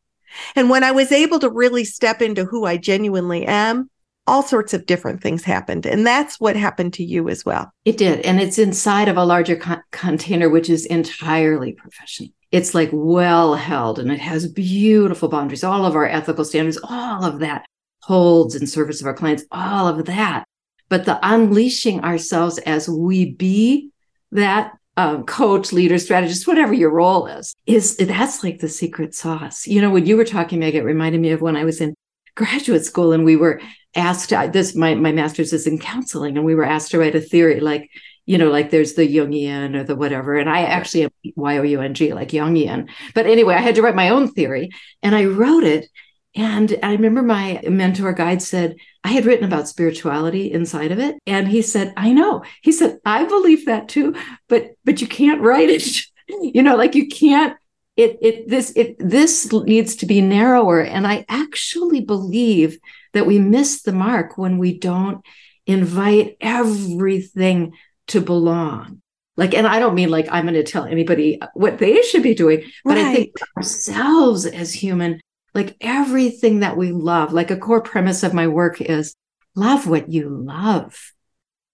And 0.56 0.70
when 0.70 0.84
I 0.84 0.92
was 0.92 1.12
able 1.12 1.40
to 1.40 1.50
really 1.50 1.84
step 1.84 2.22
into 2.22 2.46
who 2.46 2.66
I 2.66 2.78
genuinely 2.78 3.46
am, 3.46 3.90
all 4.28 4.44
sorts 4.44 4.74
of 4.74 4.86
different 4.86 5.22
things 5.22 5.44
happened. 5.44 5.86
And 5.86 6.06
that's 6.06 6.40
what 6.40 6.56
happened 6.56 6.94
to 6.94 7.04
you 7.04 7.28
as 7.28 7.44
well. 7.44 7.72
It 7.86 7.98
did. 7.98 8.22
And 8.22 8.40
it's 8.40 8.58
inside 8.58 9.08
of 9.08 9.18
a 9.18 9.26
larger 9.26 9.56
con- 9.56 9.84
container, 9.92 10.50
which 10.50 10.70
is 10.70 10.86
entirely 10.86 11.74
professional. 11.74 12.30
It's 12.52 12.76
like 12.76 12.90
well 12.94 13.56
held 13.56 13.98
and 13.98 14.12
it 14.12 14.20
has 14.20 14.48
beautiful 14.48 15.30
boundaries, 15.30 15.64
all 15.64 15.86
of 15.86 15.96
our 15.96 16.08
ethical 16.08 16.46
standards, 16.46 16.80
all 16.84 17.24
of 17.24 17.40
that 17.40 17.66
holds 18.02 18.56
in 18.56 18.68
service 18.68 19.02
of 19.02 19.08
our 19.08 19.14
clients, 19.14 19.44
all 19.52 19.88
of 19.88 20.06
that. 20.06 20.44
But 20.90 21.06
the 21.06 21.20
unleashing 21.24 22.02
ourselves 22.02 22.58
as 22.60 22.90
we 22.90 23.32
be 23.32 23.92
that 24.32 24.74
um, 25.02 25.24
coach, 25.26 25.72
leader, 25.72 25.98
strategist, 25.98 26.48
whatever 26.48 26.74
your 26.74 26.92
role 26.92 27.28
is, 27.28 27.56
is 27.66 27.98
that's 27.98 28.44
like 28.44 28.60
the 28.60 28.70
secret 28.70 29.16
sauce. 29.16 29.66
You 29.66 29.82
know, 29.82 29.90
when 29.90 30.06
you 30.06 30.18
were 30.18 30.26
talking, 30.26 30.60
Meg, 30.60 30.76
it 30.76 30.84
reminded 30.84 31.22
me 31.22 31.32
of 31.32 31.42
when 31.42 31.58
I 31.58 31.64
was 31.64 31.82
in 31.82 31.96
graduate 32.36 32.86
school 32.86 33.12
and 33.12 33.26
we 33.26 33.36
were 33.36 33.62
asked 33.96 34.30
this 34.54 34.74
my 34.74 34.96
my 34.96 35.12
master's 35.12 35.52
is 35.52 35.68
in 35.68 35.78
counseling 35.78 36.38
and 36.38 36.46
we 36.46 36.56
were 36.56 36.64
asked 36.64 36.92
to 36.92 36.98
write 36.98 37.14
a 37.14 37.20
theory 37.20 37.60
like 37.60 37.90
you 38.26 38.38
know 38.38 38.50
like 38.50 38.70
there's 38.70 38.94
the 38.94 39.06
jungian 39.06 39.76
or 39.76 39.84
the 39.84 39.98
whatever. 39.98 40.38
And 40.38 40.50
i 40.50 40.62
actually 40.62 41.04
am 41.04 41.10
y-o-u-n-g 41.36 42.14
like 42.14 42.30
jungian. 42.30 42.90
But 43.14 43.26
anyway 43.26 43.56
i 43.56 43.60
had 43.60 43.76
to 43.76 43.82
write 43.82 43.96
my 43.96 44.10
own 44.10 44.32
theory 44.32 44.70
and 45.04 45.14
i 45.14 45.26
wrote 45.26 45.66
it 45.66 45.88
and 46.36 46.80
I 46.82 46.94
remember 46.94 47.22
my 47.22 47.62
mentor 47.68 48.14
guide 48.14 48.42
said, 48.42 48.78
I 49.04 49.10
had 49.10 49.26
written 49.26 49.46
about 49.46 49.68
spirituality 49.68 50.52
inside 50.52 50.92
of 50.92 51.00
it. 51.00 51.18
And 51.28 51.48
he 51.48 51.62
said, 51.62 51.94
I 51.98 52.14
know. 52.14 52.44
He 52.62 52.72
said, 52.72 53.00
I 53.06 53.26
believe 53.26 53.66
that 53.66 53.90
too, 53.90 54.16
but 54.48 54.72
but 54.86 55.02
you 55.02 55.08
can't 55.08 55.42
write 55.42 55.70
it. 55.70 56.02
you 56.28 56.64
know, 56.64 56.78
like 56.78 56.96
you 56.96 57.08
can't 57.08 57.58
it 57.98 58.18
it 58.22 58.48
this 58.48 58.72
it 58.78 58.96
this 59.00 59.52
needs 59.52 59.96
to 59.98 60.06
be 60.06 60.22
narrower. 60.22 60.80
And 60.80 61.06
I 61.06 61.26
actually 61.28 62.02
believe 62.02 62.80
that 63.14 63.26
we 63.26 63.38
miss 63.38 63.82
the 63.82 63.92
mark 63.92 64.38
when 64.38 64.58
we 64.58 64.78
don't 64.78 65.26
invite 65.68 66.38
everything 66.40 67.74
to 68.08 68.22
belong. 68.22 69.02
Like, 69.36 69.54
and 69.54 69.68
I 69.68 69.80
don't 69.80 69.96
mean 69.96 70.10
like 70.10 70.28
I'm 70.32 70.46
going 70.46 70.54
to 70.54 70.64
tell 70.64 70.86
anybody 70.86 71.42
what 71.54 71.78
they 71.78 72.02
should 72.04 72.24
be 72.24 72.36
doing, 72.36 72.64
but 72.86 72.96
right. 72.96 73.06
I 73.06 73.16
think 73.16 73.36
ourselves 73.58 74.46
as 74.46 74.74
human 74.74 75.20
like 75.54 75.76
everything 75.82 76.60
that 76.62 76.78
we 76.78 76.92
love, 76.92 77.34
like 77.34 77.52
a 77.52 77.58
core 77.58 77.82
premise 77.82 78.24
of 78.24 78.34
my 78.34 78.48
work 78.48 78.82
is 78.82 79.16
love 79.56 79.88
what 79.88 80.10
you 80.10 80.30
love 80.30 81.14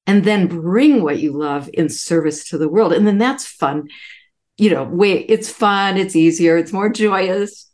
and 0.07 0.24
then 0.24 0.48
bring 0.48 1.03
what 1.03 1.19
you 1.19 1.34
love 1.34 1.69
in 1.74 1.89
service 1.89 2.50
to 2.50 2.57
the 2.57 2.69
world. 2.69 2.93
And 2.93 3.05
then 3.05 3.17
that's 3.17 3.46
fun. 3.46 3.89
You 4.57 4.72
know, 4.72 4.84
wait, 4.84 5.27
it's 5.29 5.51
fun, 5.51 5.98
it's 5.98 6.15
easier, 6.15 6.57
it's 6.57 6.74
more 6.74 6.89
joyous. 6.89 7.69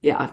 Yeah. 0.00 0.32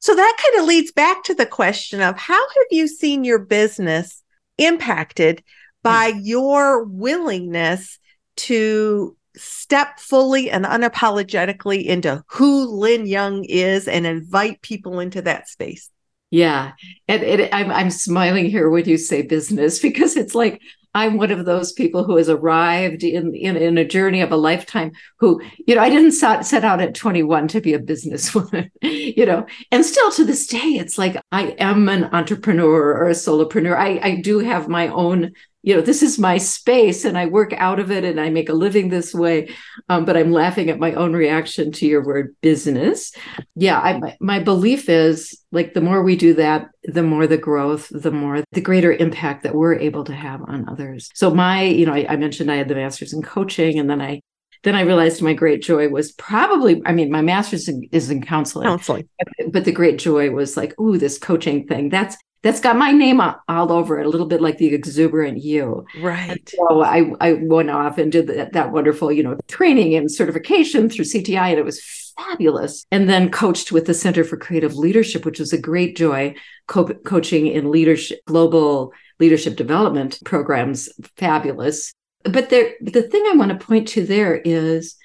So 0.00 0.14
that 0.14 0.36
kind 0.42 0.60
of 0.60 0.68
leads 0.68 0.92
back 0.92 1.22
to 1.24 1.34
the 1.34 1.46
question 1.46 2.02
of 2.02 2.18
how 2.18 2.48
have 2.48 2.66
you 2.70 2.88
seen 2.88 3.24
your 3.24 3.38
business 3.38 4.22
impacted 4.58 5.42
by 5.82 6.12
mm. 6.12 6.20
your 6.22 6.84
willingness 6.84 7.98
to 8.36 9.16
step 9.36 9.98
fully 9.98 10.50
and 10.50 10.64
unapologetically 10.64 11.84
into 11.84 12.22
who 12.28 12.66
Lynn 12.66 13.06
Young 13.06 13.44
is 13.44 13.88
and 13.88 14.06
invite 14.06 14.62
people 14.62 15.00
into 15.00 15.22
that 15.22 15.48
space. 15.48 15.90
Yeah. 16.30 16.72
And, 17.08 17.48
I'm, 17.52 17.70
I'm 17.70 17.90
smiling 17.90 18.46
here 18.46 18.70
when 18.70 18.86
you 18.86 18.96
say 18.96 19.22
business 19.22 19.78
because 19.82 20.16
it's 20.16 20.34
like 20.34 20.60
I'm 20.94 21.16
one 21.16 21.30
of 21.30 21.46
those 21.46 21.72
people 21.72 22.04
who 22.04 22.16
has 22.16 22.28
arrived 22.28 23.02
in, 23.02 23.34
in, 23.34 23.56
in 23.56 23.78
a 23.78 23.84
journey 23.84 24.20
of 24.20 24.30
a 24.30 24.36
lifetime 24.36 24.92
who, 25.18 25.40
you 25.66 25.74
know, 25.74 25.80
I 25.80 25.88
didn't 25.88 26.12
set, 26.12 26.44
set 26.44 26.64
out 26.64 26.82
at 26.82 26.94
21 26.94 27.48
to 27.48 27.60
be 27.62 27.72
a 27.72 27.78
businesswoman, 27.78 28.70
you 28.82 29.24
know, 29.24 29.46
and 29.70 29.84
still 29.86 30.10
to 30.12 30.24
this 30.24 30.46
day, 30.46 30.58
it's 30.58 30.98
like 30.98 31.16
I 31.32 31.54
am 31.58 31.88
an 31.88 32.04
entrepreneur 32.12 32.94
or 32.94 33.08
a 33.08 33.12
solopreneur. 33.12 33.74
I, 33.76 34.00
I 34.02 34.20
do 34.20 34.40
have 34.40 34.68
my 34.68 34.88
own 34.88 35.32
you 35.62 35.74
know 35.74 35.80
this 35.80 36.02
is 36.02 36.18
my 36.18 36.36
space 36.38 37.04
and 37.04 37.16
i 37.16 37.26
work 37.26 37.52
out 37.54 37.78
of 37.78 37.90
it 37.90 38.04
and 38.04 38.20
i 38.20 38.28
make 38.28 38.48
a 38.48 38.54
living 38.54 38.88
this 38.88 39.14
way 39.14 39.48
um, 39.88 40.04
but 40.04 40.16
i'm 40.16 40.32
laughing 40.32 40.68
at 40.68 40.78
my 40.78 40.92
own 40.94 41.12
reaction 41.12 41.72
to 41.72 41.86
your 41.86 42.04
word 42.04 42.34
business 42.40 43.12
yeah 43.54 43.78
I, 43.78 44.16
my, 44.20 44.40
belief 44.40 44.88
is 44.88 45.38
like 45.52 45.74
the 45.74 45.80
more 45.80 46.02
we 46.02 46.16
do 46.16 46.34
that 46.34 46.68
the 46.84 47.02
more 47.02 47.26
the 47.26 47.38
growth 47.38 47.88
the 47.90 48.10
more 48.10 48.42
the 48.52 48.60
greater 48.60 48.92
impact 48.92 49.44
that 49.44 49.54
we're 49.54 49.74
able 49.74 50.04
to 50.04 50.14
have 50.14 50.42
on 50.42 50.68
others 50.68 51.10
so 51.14 51.32
my 51.32 51.62
you 51.62 51.86
know 51.86 51.94
I, 51.94 52.06
I 52.08 52.16
mentioned 52.16 52.50
i 52.50 52.56
had 52.56 52.68
the 52.68 52.74
master's 52.74 53.12
in 53.12 53.22
coaching 53.22 53.78
and 53.78 53.88
then 53.88 54.00
i 54.00 54.20
then 54.64 54.76
I 54.76 54.82
realized 54.82 55.22
my 55.22 55.34
great 55.34 55.60
joy 55.60 55.88
was 55.88 56.12
probably, 56.12 56.80
I 56.86 56.92
mean, 56.92 57.10
my 57.10 57.20
master's 57.20 57.68
is 57.68 58.10
in 58.10 58.22
counseling. 58.22 58.68
Counseling. 58.68 59.08
But 59.50 59.64
the 59.64 59.72
great 59.72 59.98
joy 59.98 60.30
was 60.30 60.56
like, 60.56 60.78
ooh, 60.80 60.98
this 60.98 61.18
coaching 61.18 61.66
thing. 61.66 61.88
That's 61.88 62.16
that's 62.42 62.60
got 62.60 62.76
my 62.76 62.90
name 62.90 63.20
all 63.20 63.72
over 63.72 64.00
it, 64.00 64.06
a 64.06 64.08
little 64.08 64.26
bit 64.26 64.40
like 64.40 64.58
the 64.58 64.74
exuberant 64.74 65.38
you. 65.38 65.86
Right. 66.00 66.30
And 66.30 66.40
so 66.48 66.82
I, 66.82 67.12
I 67.20 67.32
went 67.34 67.70
off 67.70 67.98
and 67.98 68.10
did 68.10 68.26
that, 68.26 68.52
that 68.52 68.72
wonderful, 68.72 69.12
you 69.12 69.22
know, 69.22 69.38
training 69.46 69.94
and 69.94 70.10
certification 70.10 70.88
through 70.88 71.04
CTI, 71.04 71.50
and 71.50 71.58
it 71.58 71.64
was 71.64 71.80
fabulous. 72.16 72.84
And 72.90 73.08
then 73.08 73.30
coached 73.30 73.70
with 73.70 73.86
the 73.86 73.94
Center 73.94 74.24
for 74.24 74.36
Creative 74.36 74.74
Leadership, 74.74 75.24
which 75.24 75.38
was 75.38 75.52
a 75.52 75.58
great 75.58 75.96
joy, 75.96 76.34
co- 76.66 76.94
coaching 76.94 77.46
in 77.46 77.70
leadership, 77.70 78.20
global 78.26 78.92
leadership 79.20 79.56
development 79.56 80.18
programs, 80.24 80.88
fabulous. 81.16 81.92
But 82.24 82.50
there, 82.50 82.74
the 82.80 83.02
thing 83.02 83.24
I 83.30 83.36
want 83.36 83.50
to 83.58 83.66
point 83.66 83.88
to 83.88 84.04
there 84.04 84.34
is 84.34 84.96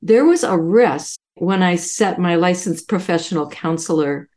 there 0.00 0.24
was 0.24 0.44
a 0.44 0.56
risk 0.56 1.18
when 1.34 1.62
I 1.62 1.76
set 1.76 2.18
my 2.18 2.36
licensed 2.36 2.88
professional 2.88 3.50
counselor 3.50 4.30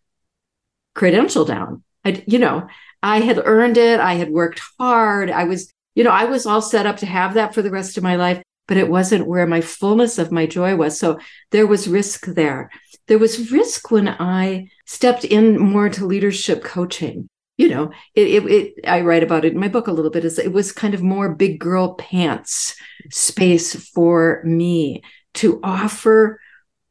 credential 0.93 1.45
down 1.45 1.83
I, 2.05 2.23
you 2.27 2.39
know, 2.39 2.67
I 3.01 3.21
had 3.21 3.41
earned 3.43 3.77
it. 3.77 3.99
I 3.99 4.15
had 4.15 4.29
worked 4.29 4.61
hard. 4.79 5.29
I 5.29 5.45
was, 5.45 5.73
you 5.95 6.03
know, 6.03 6.11
I 6.11 6.25
was 6.25 6.45
all 6.45 6.61
set 6.61 6.85
up 6.85 6.97
to 6.97 7.05
have 7.05 7.33
that 7.33 7.53
for 7.53 7.61
the 7.61 7.71
rest 7.71 7.97
of 7.97 8.03
my 8.03 8.15
life, 8.15 8.41
but 8.67 8.77
it 8.77 8.89
wasn't 8.89 9.27
where 9.27 9.47
my 9.47 9.61
fullness 9.61 10.17
of 10.17 10.31
my 10.31 10.45
joy 10.45 10.75
was. 10.75 10.99
So 10.99 11.19
there 11.51 11.67
was 11.67 11.87
risk 11.87 12.25
there. 12.25 12.69
There 13.07 13.19
was 13.19 13.51
risk 13.51 13.91
when 13.91 14.07
I 14.07 14.69
stepped 14.85 15.23
in 15.25 15.57
more 15.59 15.89
to 15.89 16.05
leadership 16.05 16.63
coaching. 16.63 17.27
You 17.57 17.69
know, 17.69 17.91
it, 18.15 18.27
it, 18.27 18.45
it 18.51 18.73
I 18.87 19.01
write 19.01 19.23
about 19.23 19.43
it 19.43 19.51
in 19.51 19.59
my 19.59 19.67
book 19.67 19.87
a 19.87 19.91
little 19.91 20.11
bit. 20.11 20.23
Is 20.23 20.39
it 20.39 20.53
was 20.53 20.71
kind 20.71 20.93
of 20.93 21.01
more 21.01 21.35
big 21.35 21.59
girl 21.59 21.95
pants 21.95 22.75
space 23.11 23.75
for 23.89 24.41
me 24.45 25.03
to 25.35 25.59
offer 25.61 26.39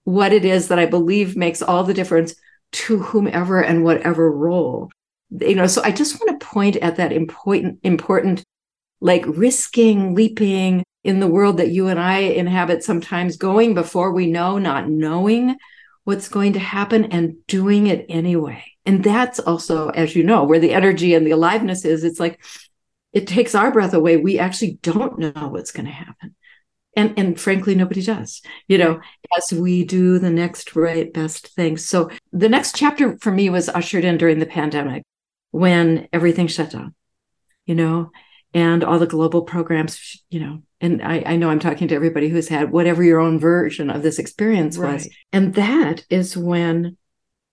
what 0.04 0.32
it 0.32 0.44
is 0.44 0.68
that 0.68 0.78
I 0.78 0.84
believe 0.84 1.36
makes 1.36 1.62
all 1.62 1.84
the 1.84 1.94
difference 1.94 2.34
to 2.72 2.98
whomever 2.98 3.62
and 3.62 3.82
whatever 3.82 4.30
role 4.30 4.90
you 5.30 5.54
know 5.54 5.66
so 5.66 5.82
i 5.82 5.90
just 5.90 6.18
want 6.20 6.40
to 6.40 6.46
point 6.46 6.76
at 6.76 6.96
that 6.96 7.12
important 7.12 7.78
important 7.82 8.42
like 9.00 9.24
risking 9.26 10.14
leaping 10.14 10.82
in 11.04 11.20
the 11.20 11.26
world 11.26 11.58
that 11.58 11.70
you 11.70 11.88
and 11.88 12.00
i 12.00 12.18
inhabit 12.18 12.82
sometimes 12.82 13.36
going 13.36 13.74
before 13.74 14.12
we 14.12 14.26
know 14.26 14.58
not 14.58 14.88
knowing 14.88 15.56
what's 16.08 16.30
going 16.30 16.54
to 16.54 16.58
happen 16.58 17.04
and 17.12 17.36
doing 17.46 17.86
it 17.86 18.06
anyway. 18.08 18.64
And 18.86 19.04
that's 19.04 19.38
also 19.40 19.90
as 19.90 20.16
you 20.16 20.24
know 20.24 20.44
where 20.44 20.58
the 20.58 20.72
energy 20.72 21.12
and 21.12 21.26
the 21.26 21.32
aliveness 21.32 21.84
is 21.84 22.02
it's 22.02 22.18
like 22.18 22.42
it 23.12 23.26
takes 23.26 23.54
our 23.54 23.70
breath 23.70 23.92
away. 23.92 24.16
We 24.16 24.38
actually 24.38 24.78
don't 24.80 25.18
know 25.18 25.48
what's 25.50 25.70
going 25.70 25.84
to 25.84 25.92
happen. 25.92 26.34
And 26.96 27.12
and 27.18 27.38
frankly 27.38 27.74
nobody 27.74 28.00
does 28.02 28.40
you 28.68 28.78
know 28.78 29.02
as 29.36 29.52
we 29.52 29.84
do 29.84 30.18
the 30.18 30.30
next 30.30 30.74
right 30.74 31.12
best 31.12 31.48
thing. 31.48 31.76
So 31.76 32.08
the 32.32 32.48
next 32.48 32.74
chapter 32.74 33.18
for 33.18 33.30
me 33.30 33.50
was 33.50 33.68
ushered 33.68 34.06
in 34.06 34.16
during 34.16 34.38
the 34.38 34.46
pandemic 34.46 35.02
when 35.50 36.08
everything 36.12 36.46
shut 36.46 36.70
down, 36.70 36.94
you 37.66 37.74
know, 37.74 38.10
and 38.54 38.82
all 38.82 38.98
the 38.98 39.06
global 39.06 39.42
programs, 39.42 40.22
you 40.30 40.40
know, 40.40 40.62
and 40.80 41.02
I, 41.02 41.22
I 41.26 41.36
know 41.36 41.50
I'm 41.50 41.58
talking 41.58 41.88
to 41.88 41.94
everybody 41.94 42.28
who's 42.28 42.48
had 42.48 42.70
whatever 42.70 43.02
your 43.02 43.20
own 43.20 43.38
version 43.38 43.90
of 43.90 44.02
this 44.02 44.18
experience 44.18 44.78
right. 44.78 44.94
was. 44.94 45.08
And 45.32 45.54
that 45.54 46.04
is 46.08 46.36
when 46.36 46.96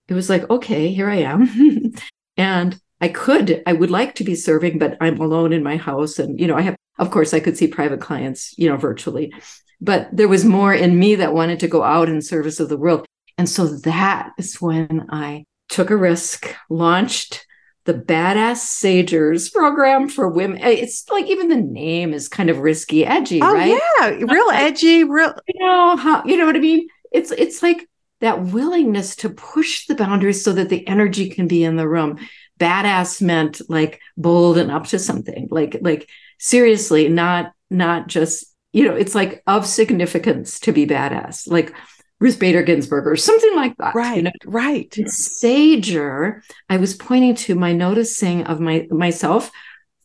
it 0.08 0.14
was 0.14 0.30
like, 0.30 0.48
okay, 0.48 0.92
here 0.92 1.10
I 1.10 1.16
am. 1.16 1.92
and 2.36 2.80
I 3.00 3.08
could, 3.08 3.62
I 3.66 3.72
would 3.72 3.90
like 3.90 4.14
to 4.16 4.24
be 4.24 4.34
serving, 4.34 4.78
but 4.78 4.96
I'm 5.00 5.20
alone 5.20 5.52
in 5.52 5.62
my 5.62 5.76
house. 5.76 6.18
And, 6.18 6.40
you 6.40 6.46
know, 6.46 6.56
I 6.56 6.62
have, 6.62 6.76
of 6.98 7.10
course, 7.10 7.34
I 7.34 7.40
could 7.40 7.56
see 7.56 7.66
private 7.66 8.00
clients, 8.00 8.56
you 8.56 8.68
know, 8.68 8.76
virtually, 8.76 9.32
but 9.80 10.08
there 10.12 10.28
was 10.28 10.44
more 10.44 10.72
in 10.72 10.98
me 10.98 11.16
that 11.16 11.34
wanted 11.34 11.60
to 11.60 11.68
go 11.68 11.82
out 11.82 12.08
in 12.08 12.22
service 12.22 12.60
of 12.60 12.68
the 12.68 12.78
world. 12.78 13.04
And 13.36 13.48
so 13.48 13.66
that 13.80 14.32
is 14.38 14.62
when 14.62 15.06
I 15.10 15.44
took 15.68 15.90
a 15.90 15.96
risk, 15.96 16.54
launched 16.70 17.44
the 17.86 17.94
Badass 17.94 18.58
Sagers 18.66 19.52
program 19.52 20.08
for 20.08 20.28
women. 20.28 20.60
Eh, 20.60 20.70
it's 20.70 21.08
like 21.08 21.26
even 21.26 21.48
the 21.48 21.56
name 21.56 22.12
is 22.12 22.28
kind 22.28 22.50
of 22.50 22.58
risky, 22.58 23.06
edgy, 23.06 23.40
oh, 23.40 23.54
right? 23.54 23.80
Yeah, 24.00 24.08
real 24.08 24.50
edgy, 24.52 25.04
real. 25.04 25.34
You 25.46 25.64
know 25.64 25.96
how 25.96 26.24
you 26.24 26.36
know 26.36 26.46
what 26.46 26.56
I 26.56 26.60
mean? 26.60 26.88
It's 27.12 27.30
it's 27.30 27.62
like 27.62 27.88
that 28.20 28.42
willingness 28.42 29.16
to 29.16 29.30
push 29.30 29.86
the 29.86 29.94
boundaries 29.94 30.42
so 30.42 30.52
that 30.52 30.68
the 30.68 30.86
energy 30.86 31.30
can 31.30 31.46
be 31.46 31.64
in 31.64 31.76
the 31.76 31.88
room. 31.88 32.18
Badass 32.58 33.22
meant 33.22 33.60
like 33.68 34.00
bold 34.16 34.58
and 34.58 34.70
up 34.70 34.86
to 34.88 34.98
something. 34.98 35.48
Like 35.50 35.78
like 35.80 36.08
seriously, 36.38 37.08
not 37.08 37.52
not 37.70 38.08
just 38.08 38.52
you 38.72 38.84
know. 38.84 38.96
It's 38.96 39.14
like 39.14 39.42
of 39.46 39.64
significance 39.64 40.58
to 40.60 40.72
be 40.72 40.86
badass. 40.86 41.48
Like 41.48 41.72
Ruth 42.18 42.38
Bader 42.38 42.62
Ginsburg 42.62 43.06
or 43.06 43.16
something 43.16 43.54
like 43.54 43.76
that. 43.76 43.94
Right, 43.94 44.16
you 44.16 44.22
know? 44.22 44.30
right. 44.46 44.94
Sager, 45.06 46.42
I 46.68 46.78
was 46.78 46.94
pointing 46.94 47.34
to 47.36 47.54
my 47.54 47.72
noticing 47.72 48.44
of 48.44 48.60
my 48.60 48.86
myself. 48.90 49.50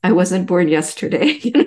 I 0.03 0.11
wasn't 0.11 0.47
born 0.47 0.67
yesterday, 0.67 1.25
you 1.41 1.51
know? 1.51 1.65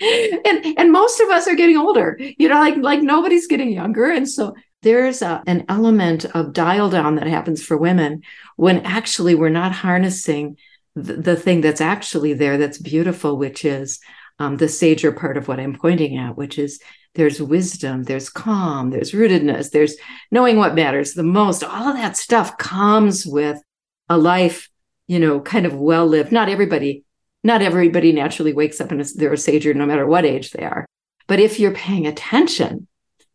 and 0.00 0.78
and 0.78 0.92
most 0.92 1.20
of 1.20 1.28
us 1.30 1.48
are 1.48 1.56
getting 1.56 1.76
older. 1.76 2.18
You 2.38 2.48
know, 2.48 2.60
like 2.60 2.76
like 2.76 3.02
nobody's 3.02 3.46
getting 3.46 3.72
younger, 3.72 4.10
and 4.10 4.28
so 4.28 4.54
there's 4.82 5.22
a, 5.22 5.42
an 5.46 5.64
element 5.68 6.24
of 6.24 6.52
dial 6.52 6.88
down 6.88 7.16
that 7.16 7.26
happens 7.26 7.62
for 7.62 7.76
women 7.76 8.22
when 8.56 8.78
actually 8.80 9.34
we're 9.34 9.50
not 9.50 9.72
harnessing 9.72 10.56
the, 10.94 11.14
the 11.14 11.36
thing 11.36 11.60
that's 11.60 11.80
actually 11.80 12.32
there 12.32 12.58
that's 12.58 12.78
beautiful, 12.78 13.36
which 13.36 13.64
is 13.64 14.00
um, 14.38 14.56
the 14.56 14.68
sager 14.68 15.12
part 15.12 15.36
of 15.36 15.48
what 15.48 15.60
I'm 15.60 15.76
pointing 15.76 16.16
at, 16.16 16.36
which 16.36 16.58
is 16.58 16.80
there's 17.14 17.42
wisdom, 17.42 18.04
there's 18.04 18.28
calm, 18.28 18.90
there's 18.90 19.12
rootedness, 19.12 19.70
there's 19.70 19.96
knowing 20.30 20.56
what 20.56 20.74
matters 20.74 21.14
the 21.14 21.22
most. 21.22 21.64
All 21.64 21.88
of 21.88 21.96
that 21.96 22.16
stuff 22.16 22.56
comes 22.56 23.26
with 23.26 23.60
a 24.08 24.16
life, 24.16 24.68
you 25.06 25.18
know, 25.18 25.40
kind 25.40 25.66
of 25.66 25.74
well 25.74 26.06
lived. 26.06 26.32
Not 26.32 26.48
everybody, 26.48 27.04
not 27.42 27.62
everybody 27.62 28.12
naturally 28.12 28.52
wakes 28.52 28.80
up 28.80 28.92
and 28.92 29.04
they're 29.16 29.32
a 29.32 29.38
sager 29.38 29.74
no 29.74 29.86
matter 29.86 30.06
what 30.06 30.24
age 30.24 30.50
they 30.52 30.64
are. 30.64 30.86
But 31.26 31.40
if 31.40 31.58
you're 31.58 31.74
paying 31.74 32.06
attention 32.06 32.86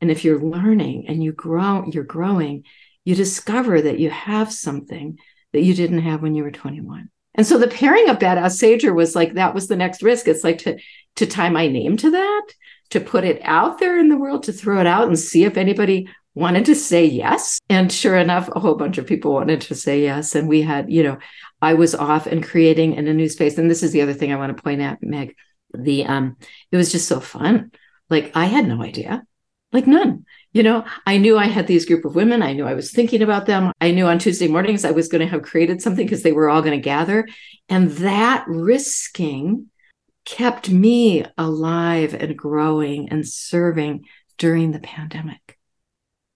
and 0.01 0.12
if 0.12 0.24
you're 0.24 0.39
learning 0.39 1.08
and 1.08 1.24
you 1.24 1.32
grow, 1.32 1.86
you're 1.91 2.03
growing, 2.03 2.63
you 3.03 3.15
discover 3.15 3.82
that 3.82 4.00
you 4.00 4.10
have 4.10 4.51
something 4.51 5.17
that 5.53 5.63
you 5.63 5.74
didn't 5.74 6.00
have 6.00 6.22
when 6.22 6.36
you 6.36 6.44
were 6.44 6.51
21. 6.51 7.10
And 7.36 7.46
so 7.46 7.58
the 7.58 7.67
pairing 7.67 8.10
of 8.10 8.20
badass 8.20 8.53
sager 8.53 8.94
was 8.94 9.15
like 9.15 9.34
that 9.34 9.53
was 9.53 9.67
the 9.67 9.75
next 9.75 10.01
risk. 10.01 10.27
It's 10.27 10.44
like 10.44 10.60
to 10.60 10.77
to 11.17 11.25
tie 11.25 11.50
my 11.50 11.67
name 11.67 11.96
to 11.98 12.12
that, 12.12 12.48
to 12.89 13.00
put 13.00 13.24
it 13.24 13.42
out 13.44 13.80
there 13.80 13.98
in 13.98 14.10
the 14.10 14.18
world, 14.18 14.44
to 14.44 14.54
throw 14.54 14.80
it 14.80 14.88
out 14.88 15.08
and 15.08 15.18
see 15.18 15.44
if 15.44 15.58
anybody 15.58 16.08
wanted 16.36 16.65
to 16.65 16.75
say 16.75 17.06
yes. 17.06 17.60
And 17.70 17.92
sure 17.92 18.18
enough, 18.18 18.50
a 18.54 18.60
whole 18.60 18.75
bunch 18.75 18.98
of 18.98 19.08
people 19.08 19.34
wanted 19.34 19.62
to 19.62 19.75
say 19.75 20.04
yes. 20.04 20.36
And 20.36 20.48
we 20.48 20.62
had, 20.62 20.92
you 20.92 21.01
know, 21.01 21.18
I 21.62 21.74
was 21.74 21.96
off 21.96 22.27
and 22.27 22.44
creating 22.44 22.96
in 22.96 23.08
a 23.08 23.13
new 23.13 23.30
space. 23.30 23.58
And 23.58 23.72
this 23.72 23.82
is 23.82 23.92
the 23.92 24.01
other 24.01 24.13
thing 24.13 24.32
I 24.32 24.38
want 24.38 24.56
to 24.56 24.62
point 24.62 24.82
out, 24.82 24.98
Meg. 25.01 25.36
The 25.74 26.06
um, 26.06 26.38
it 26.72 26.77
was 26.77 26.92
just 26.92 27.08
so 27.08 27.20
fun. 27.20 27.72
Like 28.10 28.32
I 28.36 28.46
had 28.46 28.68
no 28.68 28.82
idea, 28.82 29.24
like 29.72 29.88
none. 29.88 30.25
You 30.54 30.63
know, 30.63 30.86
I 31.06 31.18
knew 31.18 31.38
I 31.38 31.48
had 31.48 31.68
these 31.68 31.86
group 31.86 32.06
of 32.06 32.15
women. 32.15 32.42
I 32.42 32.54
knew 32.54 32.65
I 32.65 32.75
was 32.75 32.92
thinking 32.92 33.22
about 33.22 33.46
them. 33.46 33.74
I 33.82 33.92
knew 33.92 34.08
on 34.08 34.20
Tuesday 34.20 34.48
mornings 34.48 34.86
I 34.86 34.92
was 34.92 35.10
going 35.10 35.20
to 35.20 35.27
have 35.27 35.42
created 35.42 35.82
something 35.82 36.06
because 36.06 36.24
they 36.24 36.32
were 36.32 36.50
all 36.50 36.62
going 36.62 36.80
to 36.80 36.84
gather. 36.84 37.27
And 37.68 37.92
that 37.92 38.46
risking 38.48 39.70
kept 40.25 40.70
me 40.70 41.24
alive 41.38 42.13
and 42.13 42.38
growing 42.38 43.10
and 43.10 43.27
serving 43.27 44.05
during 44.38 44.72
the 44.72 44.79
pandemic 44.79 45.58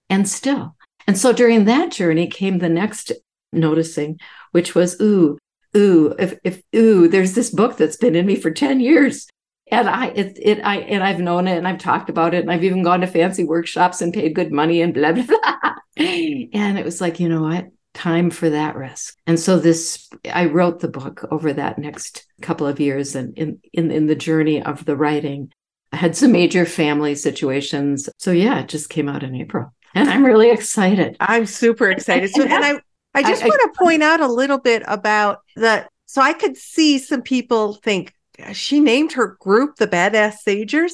and 0.08 0.28
still. 0.28 0.76
And 1.06 1.18
so 1.18 1.32
during 1.32 1.64
that 1.64 1.92
journey 1.92 2.26
came 2.28 2.58
the 2.58 2.68
next 2.68 3.12
noticing, 3.52 4.20
which 4.52 4.74
was, 4.74 5.00
ooh, 5.00 5.38
ooh, 5.76 6.14
if, 6.18 6.38
if, 6.44 6.62
ooh, 6.74 7.08
there's 7.08 7.34
this 7.34 7.50
book 7.50 7.76
that's 7.76 7.96
been 7.96 8.14
in 8.14 8.26
me 8.26 8.36
for 8.36 8.50
10 8.50 8.80
years 8.80 9.26
and 9.70 9.88
I 9.88 10.06
it 10.06 10.38
it 10.40 10.60
I 10.64 10.78
and 10.78 11.02
I've 11.02 11.20
known 11.20 11.46
it 11.46 11.56
and 11.56 11.66
I've 11.66 11.78
talked 11.78 12.10
about 12.10 12.34
it 12.34 12.40
and 12.40 12.50
I've 12.50 12.64
even 12.64 12.82
gone 12.82 13.00
to 13.02 13.06
fancy 13.06 13.44
workshops 13.44 14.02
and 14.02 14.12
paid 14.12 14.34
good 14.34 14.52
money 14.52 14.82
and 14.82 14.92
blah 14.92 15.12
blah 15.12 15.24
blah. 15.24 15.74
and 15.96 16.78
it 16.78 16.84
was 16.84 17.00
like, 17.00 17.20
you 17.20 17.28
know 17.28 17.42
what? 17.42 17.68
Time 17.94 18.30
for 18.30 18.50
that 18.50 18.76
risk. 18.76 19.16
And 19.26 19.38
so 19.38 19.58
this 19.58 20.08
I 20.32 20.46
wrote 20.46 20.80
the 20.80 20.88
book 20.88 21.26
over 21.30 21.52
that 21.52 21.78
next 21.78 22.26
couple 22.40 22.66
of 22.66 22.80
years 22.80 23.14
and 23.14 23.36
in 23.36 23.60
in 23.72 23.90
in 23.90 24.06
the 24.06 24.14
journey 24.14 24.62
of 24.62 24.84
the 24.84 24.96
writing. 24.96 25.52
I 25.92 25.96
had 25.96 26.16
some 26.16 26.30
major 26.30 26.64
family 26.66 27.16
situations. 27.16 28.08
So 28.18 28.30
yeah, 28.30 28.60
it 28.60 28.68
just 28.68 28.90
came 28.90 29.08
out 29.08 29.22
in 29.22 29.34
April. 29.34 29.72
And 29.92 30.08
I'm 30.08 30.24
really 30.24 30.52
excited. 30.52 31.16
I'm 31.18 31.46
super 31.46 31.90
excited. 31.90 32.30
So 32.30 32.44
and 32.44 32.64
I 32.64 32.80
I 33.12 33.22
just 33.24 33.42
I, 33.44 33.46
want 33.46 33.60
to 33.62 33.76
point 33.76 34.04
out 34.04 34.20
a 34.20 34.28
little 34.28 34.58
bit 34.58 34.84
about 34.86 35.40
the 35.56 35.88
so 36.06 36.22
I 36.22 36.32
could 36.32 36.56
see 36.56 36.98
some 36.98 37.22
people 37.22 37.74
think 37.74 38.14
she 38.52 38.80
named 38.80 39.12
her 39.12 39.36
group 39.40 39.76
the 39.76 39.86
Badass 39.86 40.36
Sagers. 40.46 40.92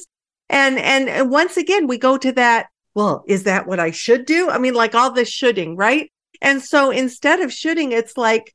And, 0.49 0.77
and 0.79 1.09
and 1.09 1.29
once 1.29 1.57
again, 1.57 1.87
we 1.87 1.97
go 1.97 2.17
to 2.17 2.31
that. 2.33 2.67
Well, 2.95 3.23
is 3.27 3.43
that 3.43 3.67
what 3.67 3.79
I 3.79 3.91
should 3.91 4.25
do? 4.25 4.49
I 4.49 4.57
mean, 4.57 4.73
like 4.73 4.95
all 4.95 5.11
this 5.11 5.29
shoulding, 5.29 5.75
right? 5.75 6.11
And 6.41 6.61
so 6.61 6.91
instead 6.91 7.39
of 7.39 7.53
shooting, 7.53 7.91
it's 7.91 8.17
like 8.17 8.53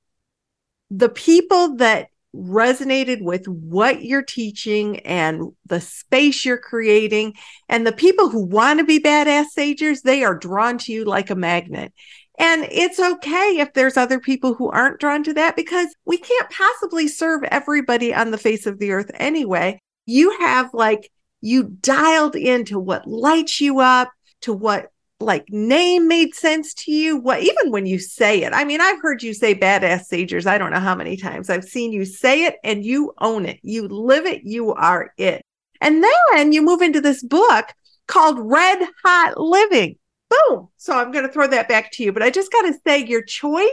the 0.90 1.08
people 1.08 1.76
that 1.76 2.08
resonated 2.34 3.22
with 3.22 3.46
what 3.46 4.02
you're 4.02 4.22
teaching 4.22 5.00
and 5.00 5.52
the 5.66 5.80
space 5.80 6.46
you're 6.46 6.56
creating 6.56 7.34
and 7.68 7.86
the 7.86 7.92
people 7.92 8.30
who 8.30 8.42
want 8.42 8.78
to 8.78 8.86
be 8.86 8.98
badass 8.98 9.44
sagers 9.54 10.00
they 10.00 10.24
are 10.24 10.34
drawn 10.34 10.78
to 10.78 10.92
you 10.92 11.04
like 11.04 11.28
a 11.28 11.34
magnet 11.34 11.92
and 12.38 12.66
it's 12.70 12.98
okay 12.98 13.58
if 13.58 13.72
there's 13.72 13.96
other 13.96 14.18
people 14.18 14.54
who 14.54 14.70
aren't 14.70 15.00
drawn 15.00 15.22
to 15.24 15.34
that 15.34 15.56
because 15.56 15.94
we 16.04 16.16
can't 16.16 16.50
possibly 16.50 17.06
serve 17.06 17.44
everybody 17.44 18.14
on 18.14 18.30
the 18.30 18.38
face 18.38 18.66
of 18.66 18.78
the 18.78 18.92
earth 18.92 19.10
anyway. 19.14 19.78
You 20.06 20.36
have 20.40 20.70
like, 20.72 21.10
you 21.40 21.64
dialed 21.64 22.36
into 22.36 22.78
what 22.78 23.06
lights 23.06 23.60
you 23.60 23.80
up, 23.80 24.10
to 24.42 24.52
what 24.52 24.90
like 25.24 25.44
name 25.48 26.08
made 26.08 26.34
sense 26.34 26.74
to 26.74 26.92
you. 26.92 27.16
What 27.16 27.40
even 27.42 27.70
when 27.70 27.86
you 27.86 27.98
say 27.98 28.42
it, 28.42 28.52
I 28.52 28.64
mean, 28.64 28.80
I've 28.80 29.00
heard 29.00 29.22
you 29.22 29.34
say 29.34 29.54
badass 29.54 30.10
sagers. 30.10 30.46
I 30.46 30.58
don't 30.58 30.72
know 30.72 30.80
how 30.80 30.94
many 30.94 31.16
times 31.16 31.50
I've 31.50 31.64
seen 31.64 31.92
you 31.92 32.04
say 32.04 32.44
it 32.44 32.56
and 32.64 32.84
you 32.84 33.12
own 33.18 33.46
it. 33.46 33.60
You 33.62 33.88
live 33.88 34.26
it. 34.26 34.42
You 34.44 34.72
are 34.72 35.12
it. 35.16 35.44
And 35.80 36.04
then 36.04 36.52
you 36.52 36.62
move 36.62 36.82
into 36.82 37.00
this 37.00 37.22
book 37.22 37.66
called 38.06 38.38
Red 38.38 38.86
Hot 39.04 39.38
Living 39.38 39.96
boom. 40.32 40.68
So 40.76 40.96
I'm 40.96 41.12
going 41.12 41.26
to 41.26 41.32
throw 41.32 41.46
that 41.48 41.68
back 41.68 41.92
to 41.92 42.02
you. 42.02 42.12
But 42.12 42.22
I 42.22 42.30
just 42.30 42.52
got 42.52 42.62
to 42.62 42.78
say, 42.86 43.04
your 43.04 43.22
choice 43.22 43.68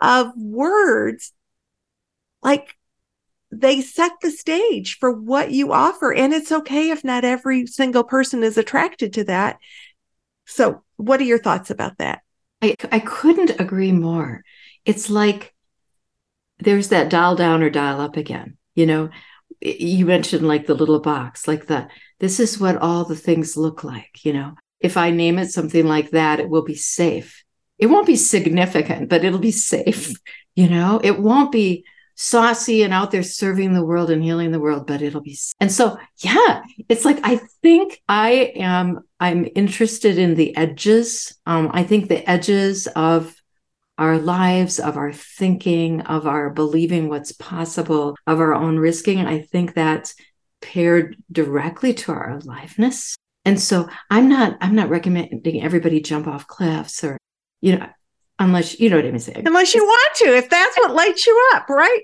of 0.00 0.32
words, 0.36 1.32
like 2.42 2.76
they 3.50 3.80
set 3.80 4.12
the 4.22 4.30
stage 4.30 4.98
for 4.98 5.12
what 5.12 5.50
you 5.50 5.72
offer. 5.72 6.12
And 6.12 6.32
it's 6.32 6.52
okay 6.52 6.90
if 6.90 7.04
not 7.04 7.24
every 7.24 7.66
single 7.66 8.04
person 8.04 8.42
is 8.42 8.58
attracted 8.58 9.12
to 9.14 9.24
that. 9.24 9.58
So, 10.50 10.82
what 10.96 11.20
are 11.20 11.24
your 11.24 11.38
thoughts 11.38 11.70
about 11.70 11.98
that? 11.98 12.22
I, 12.62 12.74
I 12.92 12.98
couldn't 12.98 13.60
agree 13.60 13.92
more. 13.92 14.42
It's 14.84 15.08
like 15.08 15.54
there's 16.58 16.88
that 16.88 17.10
dial 17.10 17.36
down 17.36 17.62
or 17.62 17.70
dial 17.70 18.00
up 18.00 18.16
again. 18.16 18.58
You 18.74 18.86
know, 18.86 19.10
you 19.60 20.06
mentioned 20.06 20.46
like 20.46 20.66
the 20.66 20.74
little 20.74 21.00
box, 21.00 21.48
like 21.48 21.66
the 21.66 21.88
this 22.18 22.38
is 22.38 22.60
what 22.60 22.76
all 22.76 23.04
the 23.04 23.16
things 23.16 23.56
look 23.56 23.82
like, 23.82 24.24
you 24.24 24.32
know 24.32 24.54
if 24.80 24.96
I 24.96 25.10
name 25.10 25.38
it 25.38 25.50
something 25.50 25.86
like 25.86 26.10
that, 26.10 26.40
it 26.40 26.48
will 26.48 26.64
be 26.64 26.74
safe. 26.74 27.44
It 27.78 27.86
won't 27.86 28.06
be 28.06 28.16
significant, 28.16 29.08
but 29.08 29.24
it'll 29.24 29.38
be 29.38 29.52
safe. 29.52 30.12
You 30.56 30.68
know, 30.68 31.00
it 31.02 31.18
won't 31.18 31.52
be 31.52 31.84
saucy 32.22 32.82
and 32.82 32.92
out 32.92 33.10
there 33.10 33.22
serving 33.22 33.72
the 33.72 33.84
world 33.84 34.10
and 34.10 34.22
healing 34.22 34.50
the 34.50 34.60
world, 34.60 34.86
but 34.86 35.00
it'll 35.00 35.22
be. 35.22 35.38
And 35.58 35.72
so, 35.72 35.98
yeah, 36.18 36.62
it's 36.88 37.06
like 37.06 37.18
I 37.22 37.36
think 37.62 38.02
I 38.08 38.52
am. 38.56 39.00
I'm 39.18 39.48
interested 39.54 40.18
in 40.18 40.34
the 40.34 40.54
edges. 40.54 41.34
Um, 41.46 41.70
I 41.72 41.82
think 41.82 42.08
the 42.08 42.28
edges 42.28 42.86
of 42.88 43.34
our 43.96 44.18
lives, 44.18 44.78
of 44.78 44.96
our 44.96 45.12
thinking, 45.12 46.02
of 46.02 46.26
our 46.26 46.50
believing 46.50 47.08
what's 47.08 47.32
possible, 47.32 48.16
of 48.26 48.38
our 48.38 48.54
own 48.54 48.78
risking. 48.78 49.20
I 49.20 49.40
think 49.40 49.74
that's 49.74 50.14
paired 50.60 51.16
directly 51.32 51.94
to 51.94 52.12
our 52.12 52.32
aliveness 52.32 53.16
and 53.46 53.58
so 53.58 53.88
I'm 54.10 54.28
not 54.28 54.58
I'm 54.60 54.74
not 54.74 54.90
recommending 54.90 55.62
everybody 55.62 56.02
jump 56.02 56.26
off 56.26 56.46
cliffs 56.46 57.02
or 57.02 57.16
you 57.62 57.78
know 57.78 57.86
unless 58.38 58.78
you 58.78 58.90
know 58.90 58.96
what 58.96 59.06
I'm 59.06 59.18
saying. 59.18 59.46
Unless 59.46 59.74
you 59.74 59.82
want 59.82 60.16
to, 60.16 60.36
if 60.36 60.50
that's 60.50 60.76
what 60.76 60.94
lights 60.94 61.26
you 61.26 61.50
up, 61.54 61.68
right? 61.68 62.02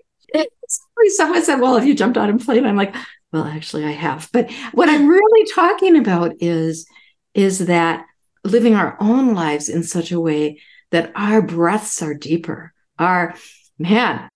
Someone 1.09 1.43
said, 1.43 1.61
"Well, 1.61 1.77
have 1.77 1.87
you 1.87 1.95
jumped 1.95 2.19
out 2.19 2.31
and 2.31 2.41
played?" 2.41 2.65
I'm 2.65 2.77
like, 2.77 2.95
"Well, 3.33 3.45
actually, 3.45 3.85
I 3.85 3.93
have." 3.93 4.29
But 4.33 4.51
what 4.73 4.89
I'm 4.89 5.09
really 5.09 5.51
talking 5.53 5.97
about 5.97 6.35
is 6.41 6.87
is 7.35 7.67
that 7.67 8.07
living 8.45 8.75
our 8.75 8.97
own 9.01 9.35
lives 9.35 9.69
in 9.69 9.83
such 9.83 10.13
a 10.13 10.21
way 10.21 10.61
that 10.91 11.13
our 11.15 11.43
breaths 11.43 12.01
are 12.03 12.15
deeper. 12.15 12.73
Our 12.99 13.35
man, 13.79 14.29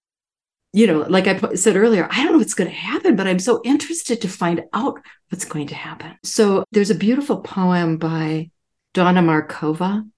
you 0.73 0.87
know, 0.87 1.01
like 1.09 1.27
I 1.27 1.55
said 1.55 1.77
earlier, 1.77 2.09
I 2.11 2.23
don't 2.23 2.33
know 2.33 2.39
what's 2.39 2.55
going 2.55 2.71
to 2.71 2.77
happen, 2.77 3.17
but 3.17 3.27
I'm 3.27 3.39
so 3.39 3.61
interested 3.65 4.21
to 4.21 4.29
find 4.29 4.63
out 4.73 5.01
what's 5.31 5.45
going 5.45 5.69
to 5.69 5.75
happen. 5.75 6.17
So 6.25 6.65
there's 6.73 6.91
a 6.91 6.95
beautiful 6.95 7.41
poem 7.41 7.97
by 7.97 8.51
Dawna 8.95 9.25
Markova 9.25 10.09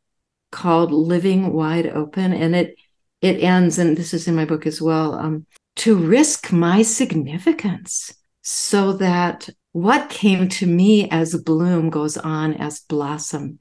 called 0.50 0.92
Living 0.92 1.52
Wide 1.52 1.86
Open. 1.86 2.32
And 2.32 2.54
it 2.54 2.76
it 3.20 3.42
ends, 3.42 3.78
and 3.78 3.96
this 3.96 4.12
is 4.12 4.26
in 4.26 4.34
my 4.34 4.44
book 4.44 4.66
as 4.66 4.82
well, 4.82 5.14
um, 5.14 5.46
to 5.76 5.96
risk 5.96 6.52
my 6.52 6.82
significance 6.82 8.14
so 8.42 8.92
that 8.94 9.48
what 9.72 10.10
came 10.10 10.48
to 10.48 10.66
me 10.66 11.08
as 11.10 11.34
bloom 11.42 11.90
goes 11.90 12.16
on 12.16 12.54
as 12.54 12.80
blossom 12.80 13.58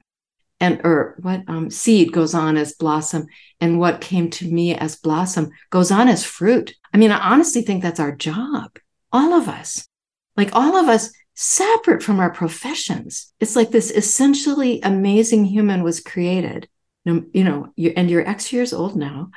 and 0.60 0.80
or 0.84 1.16
what 1.20 1.42
um, 1.48 1.70
seed 1.70 2.12
goes 2.12 2.34
on 2.34 2.56
as 2.56 2.74
blossom 2.74 3.26
and 3.60 3.78
what 3.78 4.00
came 4.00 4.28
to 4.30 4.46
me 4.46 4.74
as 4.74 4.96
blossom 4.96 5.50
goes 5.70 5.90
on 5.90 6.08
as 6.08 6.24
fruit 6.24 6.74
i 6.92 6.96
mean 6.96 7.10
i 7.10 7.18
honestly 7.18 7.62
think 7.62 7.82
that's 7.82 8.00
our 8.00 8.14
job 8.14 8.78
all 9.12 9.32
of 9.32 9.48
us 9.48 9.88
like 10.36 10.54
all 10.54 10.76
of 10.76 10.88
us 10.88 11.10
separate 11.34 12.02
from 12.02 12.20
our 12.20 12.30
professions. 12.30 13.32
It's 13.40 13.56
like 13.56 13.70
this 13.70 13.90
essentially 13.90 14.80
amazing 14.82 15.44
human 15.44 15.82
was 15.82 16.00
created. 16.00 16.68
You 17.04 17.26
know, 17.32 17.72
you, 17.74 17.92
and 17.96 18.08
you're 18.08 18.26
X 18.26 18.52
years 18.52 18.72
old 18.72 18.94
now, 18.94 19.30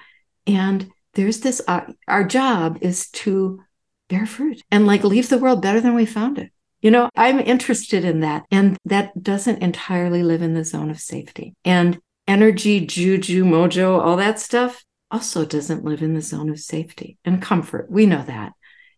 and 0.46 0.88
there's 1.16 1.40
this. 1.40 1.62
Uh, 1.68 1.92
our 2.08 2.24
job 2.24 2.78
is 2.82 3.10
to 3.12 3.62
bear 4.10 4.26
fruit 4.26 4.62
and 4.72 4.86
like 4.86 5.04
leave 5.04 5.30
the 5.30 5.38
world 5.38 5.62
better 5.62 5.82
than 5.82 5.96
we 5.96 6.06
found 6.06 6.38
it. 6.38 6.52
You 6.82 6.92
know, 6.92 7.10
I'm 7.16 7.40
interested 7.40 8.06
in 8.06 8.20
that, 8.20 8.46
and 8.52 8.78
that 8.86 9.24
doesn't 9.24 9.64
entirely 9.64 10.22
live 10.22 10.44
in 10.44 10.54
the 10.54 10.64
zone 10.64 10.92
of 10.92 11.00
safety. 11.00 11.56
And 11.66 12.00
energy, 12.28 12.86
juju, 12.86 13.44
mojo, 13.44 14.00
all 14.00 14.18
that 14.18 14.40
stuff 14.40 14.84
also 15.10 15.46
doesn't 15.46 15.84
live 15.84 16.04
in 16.04 16.14
the 16.14 16.22
zone 16.22 16.50
of 16.50 16.60
safety 16.60 17.18
and 17.26 17.42
comfort. 17.42 17.90
We 17.90 18.06
know 18.06 18.24
that 18.24 18.54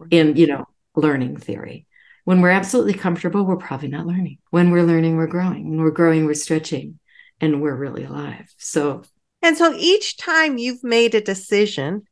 in, 0.09 0.35
you 0.35 0.47
know, 0.47 0.65
learning 0.95 1.37
theory. 1.37 1.85
When 2.25 2.41
we're 2.41 2.49
absolutely 2.49 2.93
comfortable, 2.93 3.45
we're 3.45 3.55
probably 3.55 3.87
not 3.87 4.05
learning. 4.05 4.39
When 4.49 4.71
we're 4.71 4.83
learning, 4.83 5.15
we're 5.15 5.27
growing. 5.27 5.69
When 5.69 5.81
we're 5.81 5.91
growing, 5.91 6.25
we're 6.25 6.33
stretching 6.33 6.99
and 7.39 7.61
we're 7.61 7.75
really 7.75 8.03
alive. 8.03 8.53
So, 8.57 9.03
and 9.41 9.57
so 9.57 9.73
each 9.77 10.17
time 10.17 10.57
you've 10.57 10.83
made 10.83 11.15
a 11.15 11.21
decision, 11.21 12.03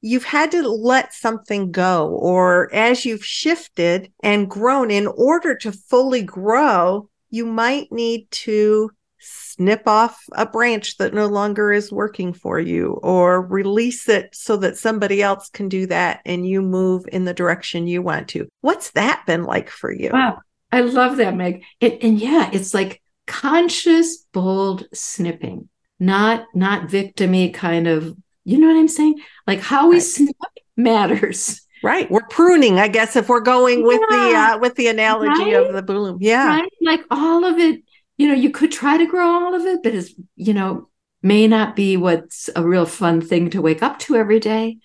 you've 0.00 0.24
had 0.24 0.50
to 0.52 0.68
let 0.68 1.12
something 1.12 1.72
go, 1.72 2.08
or 2.08 2.72
as 2.74 3.04
you've 3.04 3.24
shifted 3.24 4.12
and 4.22 4.50
grown, 4.50 4.90
in 4.90 5.06
order 5.06 5.54
to 5.56 5.72
fully 5.72 6.22
grow, 6.22 7.08
you 7.30 7.46
might 7.46 7.90
need 7.90 8.30
to 8.30 8.90
snip 9.18 9.88
off 9.88 10.22
a 10.32 10.46
branch 10.46 10.98
that 10.98 11.14
no 11.14 11.26
longer 11.26 11.72
is 11.72 11.90
working 11.90 12.32
for 12.32 12.60
you 12.60 13.00
or 13.02 13.42
release 13.42 14.08
it 14.08 14.28
so 14.34 14.56
that 14.58 14.76
somebody 14.76 15.22
else 15.22 15.48
can 15.48 15.68
do 15.68 15.86
that 15.86 16.20
and 16.26 16.46
you 16.46 16.62
move 16.62 17.04
in 17.10 17.24
the 17.24 17.34
direction 17.34 17.86
you 17.86 18.02
want 18.02 18.28
to. 18.28 18.46
What's 18.60 18.90
that 18.92 19.24
been 19.26 19.44
like 19.44 19.70
for 19.70 19.90
you? 19.90 20.10
Wow. 20.12 20.38
I 20.70 20.80
love 20.80 21.16
that, 21.16 21.34
Meg. 21.34 21.62
It, 21.80 22.02
and 22.02 22.18
yeah, 22.18 22.50
it's 22.52 22.74
like 22.74 23.00
conscious, 23.26 24.26
bold 24.32 24.86
snipping, 24.92 25.68
not 25.98 26.46
not 26.54 26.88
victimy 26.88 27.52
kind 27.52 27.86
of, 27.86 28.16
you 28.44 28.58
know 28.58 28.68
what 28.68 28.76
I'm 28.76 28.88
saying? 28.88 29.20
Like 29.46 29.60
how 29.60 29.88
we 29.88 29.96
right. 29.96 30.02
snip 30.02 30.36
matters. 30.76 31.62
Right. 31.82 32.10
We're 32.10 32.26
pruning, 32.30 32.78
I 32.78 32.88
guess, 32.88 33.16
if 33.16 33.28
we're 33.28 33.40
going 33.40 33.82
with 33.82 34.00
the 34.08 34.34
uh, 34.34 34.58
with 34.58 34.74
the 34.76 34.88
analogy 34.88 35.52
right? 35.52 35.66
of 35.66 35.74
the 35.74 35.82
bloom. 35.82 36.18
Yeah. 36.20 36.48
Right? 36.48 36.72
Like 36.80 37.02
all 37.10 37.44
of 37.44 37.58
it 37.58 37.82
you 38.16 38.28
know, 38.28 38.34
you 38.34 38.50
could 38.50 38.72
try 38.72 38.96
to 38.96 39.06
grow 39.06 39.26
all 39.26 39.54
of 39.54 39.62
it, 39.66 39.82
but 39.82 39.94
it's, 39.94 40.14
you 40.36 40.54
know, 40.54 40.88
may 41.22 41.46
not 41.46 41.76
be 41.76 41.96
what's 41.96 42.48
a 42.56 42.66
real 42.66 42.86
fun 42.86 43.20
thing 43.20 43.50
to 43.50 43.62
wake 43.62 43.82
up 43.82 43.98
to 44.00 44.16
every 44.16 44.40
day. 44.40 44.78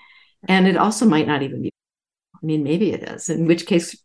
And 0.48 0.68
it 0.68 0.76
also 0.76 1.06
might 1.06 1.28
not 1.28 1.44
even 1.44 1.62
be, 1.62 1.74
I 2.36 2.46
mean, 2.46 2.64
maybe 2.64 2.92
it 2.92 3.04
is, 3.04 3.30
in 3.30 3.46
which 3.46 3.66
case 3.66 3.96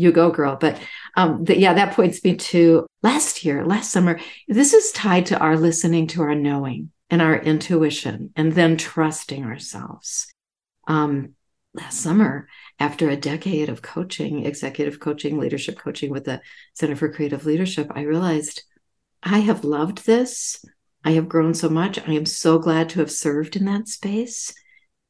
you 0.00 0.12
go, 0.12 0.30
girl. 0.30 0.56
But 0.58 0.80
um, 1.16 1.44
the, 1.44 1.58
yeah, 1.58 1.74
that 1.74 1.94
points 1.94 2.24
me 2.24 2.36
to 2.36 2.86
last 3.02 3.44
year, 3.44 3.66
last 3.66 3.92
summer. 3.92 4.18
This 4.48 4.72
is 4.72 4.92
tied 4.92 5.26
to 5.26 5.38
our 5.38 5.56
listening 5.56 6.06
to 6.08 6.22
our 6.22 6.34
knowing 6.34 6.90
and 7.10 7.20
our 7.20 7.36
intuition 7.36 8.32
and 8.34 8.52
then 8.52 8.76
trusting 8.76 9.44
ourselves. 9.44 10.32
Um, 10.86 11.34
last 11.74 12.00
summer, 12.00 12.48
after 12.78 13.10
a 13.10 13.16
decade 13.16 13.68
of 13.68 13.82
coaching, 13.82 14.46
executive 14.46 15.00
coaching, 15.00 15.38
leadership 15.38 15.78
coaching 15.78 16.10
with 16.10 16.24
the 16.24 16.40
Center 16.74 16.96
for 16.96 17.12
Creative 17.12 17.44
Leadership, 17.44 17.92
I 17.94 18.02
realized 18.02 18.62
I 19.22 19.40
have 19.40 19.64
loved 19.64 20.06
this. 20.06 20.64
I 21.04 21.12
have 21.12 21.28
grown 21.28 21.52
so 21.52 21.68
much. 21.68 21.98
I 21.98 22.12
am 22.12 22.26
so 22.26 22.58
glad 22.58 22.88
to 22.90 23.00
have 23.00 23.10
served 23.10 23.54
in 23.56 23.66
that 23.66 23.88
space. 23.88 24.54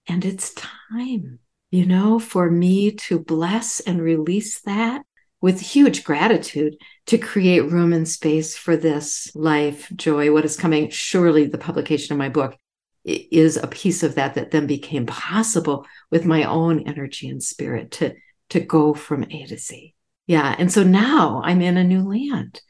And 0.09 0.25
it's 0.25 0.53
time, 0.55 1.39
you 1.71 1.87
know, 1.87 2.19
for 2.19 2.51
me 2.51 2.93
to 2.93 3.19
bless 3.19 3.81
and 3.81 4.03
release 4.03 4.61
that 4.63 5.03
with 5.41 5.61
huge 5.61 6.05
gratitude 6.05 6.77
to 7.07 7.19
create 7.19 7.71
room 7.71 7.93
and 7.93 8.09
space 8.09 8.57
for 8.57 8.77
this 8.77 9.35
life, 9.35 9.91
joy, 9.95 10.33
what 10.33 10.45
is 10.45 10.57
coming. 10.57 10.91
Surely 10.91 11.47
the 11.47 11.59
publication 11.59 12.13
of 12.13 12.19
my 12.19 12.29
book 12.29 12.57
is 13.05 13.57
a 13.57 13.67
piece 13.67 14.03
of 14.03 14.17
that 14.17 14.35
that 14.35 14.51
then 14.51 14.67
became 14.67 15.07
possible 15.07 15.87
with 16.11 16.27
my 16.27 16.45
own 16.45 16.87
energy 16.87 17.29
and 17.29 17.43
spirit 17.43 17.91
to 17.93 18.15
to 18.51 18.61
go 18.61 18.93
from 18.93 19.23
A 19.31 19.47
to 19.47 19.57
Z. 19.57 19.95
Yeah, 20.27 20.55
and 20.59 20.71
so 20.71 20.83
now 20.83 21.41
I'm 21.45 21.63
in 21.63 21.77
a 21.77 21.85
new 21.85 22.03
land 22.03 22.61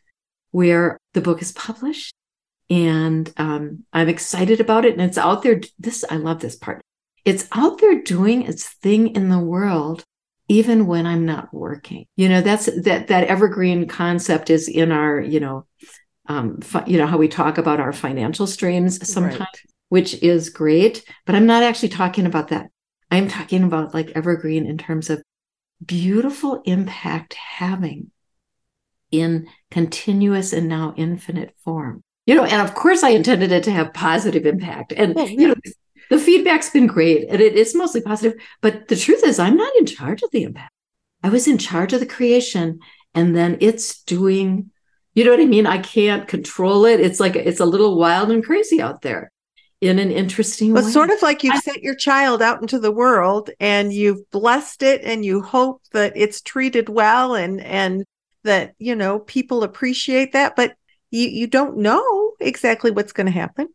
where 0.51 0.99
the 1.15 1.21
book 1.21 1.43
is 1.43 1.53
published, 1.53 2.13
and 2.69 3.33
um, 3.39 3.85
I'm 3.93 4.09
excited 4.09 4.61
about 4.61 4.85
it, 4.85 4.93
and 4.93 5.03
it's 5.03 5.19
out 5.19 5.43
there. 5.43 5.61
This 5.79 6.05
I 6.09 6.17
love 6.17 6.41
this 6.41 6.57
part. 6.57 6.83
It's 7.31 7.49
out 7.53 7.81
there 7.81 8.03
doing 8.03 8.43
its 8.43 8.69
thing 8.69 9.15
in 9.15 9.29
the 9.29 9.39
world, 9.39 10.05
even 10.49 10.87
when 10.87 11.07
I'm 11.07 11.25
not 11.25 11.53
working. 11.55 12.07
You 12.17 12.29
know, 12.29 12.41
that's 12.41 12.67
that 12.83 13.09
that 13.09 13.29
evergreen 13.29 13.87
concept 13.87 14.51
is 14.51 14.69
in 14.69 14.93
our 14.93 15.21
you 15.21 15.41
know 15.41 15.67
um, 16.27 16.61
fi- 16.61 16.87
you 16.87 16.99
know 16.99 17.07
how 17.07 17.19
we 17.19 17.29
talk 17.29 17.59
about 17.59 17.81
our 17.81 17.93
financial 17.93 18.47
streams 18.47 19.11
sometimes. 19.11 19.41
Right 19.41 19.71
which 19.91 20.23
is 20.23 20.49
great, 20.49 21.05
but 21.27 21.35
I'm 21.35 21.47
not 21.47 21.63
actually 21.63 21.91
talking 21.91 22.25
about 22.25 22.49
that. 22.49 22.71
I'm 23.11 23.29
talking 23.29 23.65
about 23.65 23.93
like 23.93 24.11
evergreen 24.11 24.65
in 24.65 24.79
terms 24.79 25.11
of 25.11 25.23
beautiful 25.85 26.63
impact 26.65 27.35
having 27.35 28.11
in 29.11 29.49
continuous 29.71 30.53
and 30.53 30.69
now 30.69 30.95
infinite 30.97 31.55
form. 31.65 32.03
You 32.25 32.37
know, 32.37 32.45
and 32.45 32.63
of 32.63 32.75
course 32.75 33.03
I 33.03 33.11
intended 33.11 33.51
it 33.51 33.65
to 33.65 33.73
have 33.73 33.93
positive 33.93 34.47
impact. 34.47 34.93
And 34.93 35.15
yeah. 35.17 35.25
you 35.25 35.49
know, 35.49 35.55
the 36.11 36.19
feedback's 36.19 36.71
been 36.71 36.87
great 36.87 37.29
and 37.29 37.41
it 37.41 37.55
is 37.55 37.75
mostly 37.75 38.03
positive, 38.03 38.39
but 38.61 38.89
the 38.89 38.97
truth 38.97 39.25
is 39.25 39.39
I'm 39.39 39.57
not 39.57 39.75
in 39.77 39.87
charge 39.87 40.23
of 40.23 40.31
the 40.31 40.43
impact. 40.43 40.73
I 41.23 41.31
was 41.31 41.49
in 41.49 41.59
charge 41.59 41.93
of 41.93 42.01
the 42.01 42.07
creation 42.07 42.81
and 43.15 43.35
then 43.35 43.57
it's 43.61 44.03
doing 44.03 44.71
you 45.15 45.25
know 45.25 45.33
what 45.33 45.41
I 45.41 45.47
mean? 45.47 45.67
I 45.67 45.79
can't 45.79 46.29
control 46.29 46.85
it. 46.85 47.01
It's 47.01 47.19
like 47.19 47.35
it's 47.35 47.59
a 47.59 47.67
little 47.67 47.99
wild 47.99 48.31
and 48.31 48.45
crazy 48.45 48.81
out 48.81 49.03
there 49.03 49.33
in 49.81 49.99
an 49.99 50.11
interesting 50.11 50.75
but 50.75 50.85
way. 50.85 50.91
sort 50.91 51.11
of 51.11 51.21
like 51.23 51.43
you've 51.43 51.55
I, 51.55 51.61
sent 51.61 51.83
your 51.83 51.95
child 51.95 52.43
out 52.43 52.61
into 52.61 52.79
the 52.79 52.93
world 52.93 53.51
and 53.59 53.93
you've 53.93 54.31
blessed 54.31 54.83
it 54.83 55.03
and 55.05 55.25
you 55.25 55.41
hope 55.41 55.83
that 55.93 56.13
it's 56.17 56.43
treated 56.43 56.89
well 56.89 57.35
and 57.35 57.61
and 57.61 58.05
that 58.45 58.75
you 58.79 58.95
know 58.95 59.21
people 59.21 59.63
appreciate 59.63 60.33
that 60.33 60.55
but 60.55 60.75
you 61.11 61.29
you 61.29 61.47
don't 61.47 61.79
know 61.79 62.33
exactly 62.41 62.91
what's 62.91 63.13
going 63.13 63.27
to 63.27 63.33
happen 63.33 63.69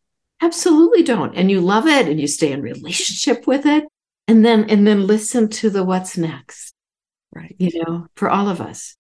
absolutely 0.46 1.04
don't. 1.04 1.36
And 1.36 1.50
you 1.50 1.60
love 1.60 1.88
it 1.88 2.08
and 2.08 2.20
you 2.20 2.28
stay 2.28 2.52
in 2.52 2.62
relationship 2.62 3.48
with 3.48 3.66
it 3.66 3.86
and 4.28 4.46
then 4.46 4.70
and 4.70 4.88
then 4.88 5.08
listen 5.08 5.50
to 5.50 5.70
the 5.70 5.84
what's 5.84 6.18
next. 6.18 6.74
Right. 7.34 7.56
You 7.60 7.84
know 7.84 8.08
for 8.16 8.30
all 8.30 8.48
of 8.48 8.62
us. 8.62 8.96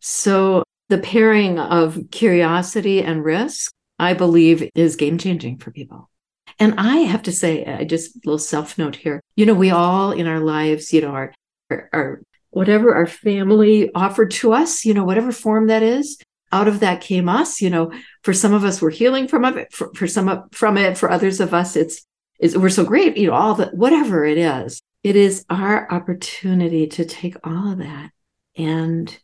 So 0.00 0.62
the 0.88 0.98
pairing 0.98 1.58
of 1.58 1.98
curiosity 2.10 3.02
and 3.02 3.24
risk 3.24 3.72
i 3.98 4.12
believe 4.12 4.68
is 4.74 4.96
game 4.96 5.18
changing 5.18 5.58
for 5.58 5.70
people. 5.70 6.10
And 6.58 6.74
I 6.78 6.98
have 6.98 7.22
to 7.24 7.32
say, 7.32 7.64
I 7.64 7.84
just 7.84 8.16
a 8.16 8.20
little 8.24 8.38
self 8.38 8.78
note 8.78 8.96
here. 8.96 9.20
You 9.34 9.46
know, 9.46 9.54
we 9.54 9.70
all 9.70 10.12
in 10.12 10.26
our 10.26 10.40
lives, 10.40 10.92
you 10.92 11.00
know, 11.00 11.10
our, 11.10 11.34
our, 11.70 11.88
our 11.92 12.22
whatever 12.50 12.94
our 12.94 13.06
family 13.06 13.90
offered 13.94 14.30
to 14.30 14.52
us, 14.52 14.84
you 14.84 14.94
know, 14.94 15.04
whatever 15.04 15.32
form 15.32 15.66
that 15.66 15.82
is, 15.82 16.18
out 16.54 16.68
of 16.68 16.80
that 16.80 17.00
came 17.00 17.28
us. 17.28 17.60
You 17.60 17.68
know, 17.68 17.92
for 18.22 18.32
some 18.32 18.54
of 18.54 18.64
us, 18.64 18.80
we're 18.80 18.90
healing 18.90 19.26
from 19.26 19.44
it. 19.44 19.72
For, 19.72 19.92
for 19.94 20.06
some 20.06 20.48
from 20.52 20.78
it, 20.78 20.96
for 20.96 21.10
others 21.10 21.40
of 21.40 21.52
us, 21.52 21.76
it's 21.76 22.06
is 22.38 22.56
we're 22.56 22.70
so 22.70 22.84
great. 22.84 23.16
You 23.16 23.28
know, 23.28 23.34
all 23.34 23.54
the 23.54 23.66
whatever 23.66 24.24
it 24.24 24.38
is, 24.38 24.80
it 25.02 25.16
is 25.16 25.44
our 25.50 25.90
opportunity 25.92 26.86
to 26.86 27.04
take 27.04 27.36
all 27.44 27.72
of 27.72 27.78
that 27.78 28.10
and 28.56 29.18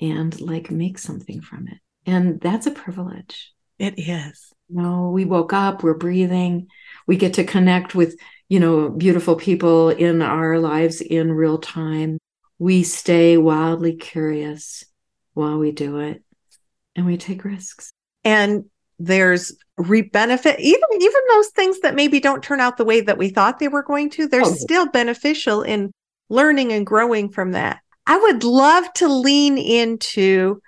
and 0.00 0.38
like 0.40 0.70
make 0.70 0.98
something 0.98 1.40
from 1.40 1.68
it, 1.68 1.78
and 2.06 2.40
that's 2.40 2.66
a 2.66 2.70
privilege. 2.70 3.52
It 3.78 3.98
is. 3.98 4.52
You 4.68 4.82
know, 4.82 5.10
we 5.10 5.24
woke 5.24 5.52
up, 5.54 5.82
we're 5.82 5.94
breathing, 5.94 6.68
we 7.06 7.16
get 7.16 7.34
to 7.34 7.44
connect 7.44 7.94
with, 7.94 8.18
you 8.48 8.60
know, 8.60 8.90
beautiful 8.90 9.36
people 9.36 9.88
in 9.88 10.20
our 10.20 10.58
lives 10.58 11.00
in 11.00 11.32
real 11.32 11.58
time. 11.58 12.18
We 12.58 12.82
stay 12.82 13.38
wildly 13.38 13.94
curious 13.94 14.84
while 15.32 15.58
we 15.58 15.70
do 15.72 16.00
it 16.00 16.22
and 16.98 17.06
we 17.06 17.16
take 17.16 17.44
risks. 17.44 17.92
And 18.24 18.64
there's 18.98 19.56
re 19.76 20.02
benefit, 20.02 20.58
even 20.58 20.88
even 21.00 21.20
those 21.30 21.48
things 21.50 21.80
that 21.80 21.94
maybe 21.94 22.18
don't 22.18 22.42
turn 22.42 22.60
out 22.60 22.76
the 22.76 22.84
way 22.84 23.00
that 23.00 23.16
we 23.16 23.28
thought 23.28 23.60
they 23.60 23.68
were 23.68 23.84
going 23.84 24.10
to, 24.10 24.26
they're 24.26 24.42
oh. 24.44 24.52
still 24.52 24.88
beneficial 24.88 25.62
in 25.62 25.92
learning 26.28 26.72
and 26.72 26.84
growing 26.84 27.30
from 27.30 27.52
that. 27.52 27.78
I 28.06 28.18
would 28.18 28.42
love 28.42 28.92
to 28.94 29.08
lean 29.08 29.56
into 29.56 30.60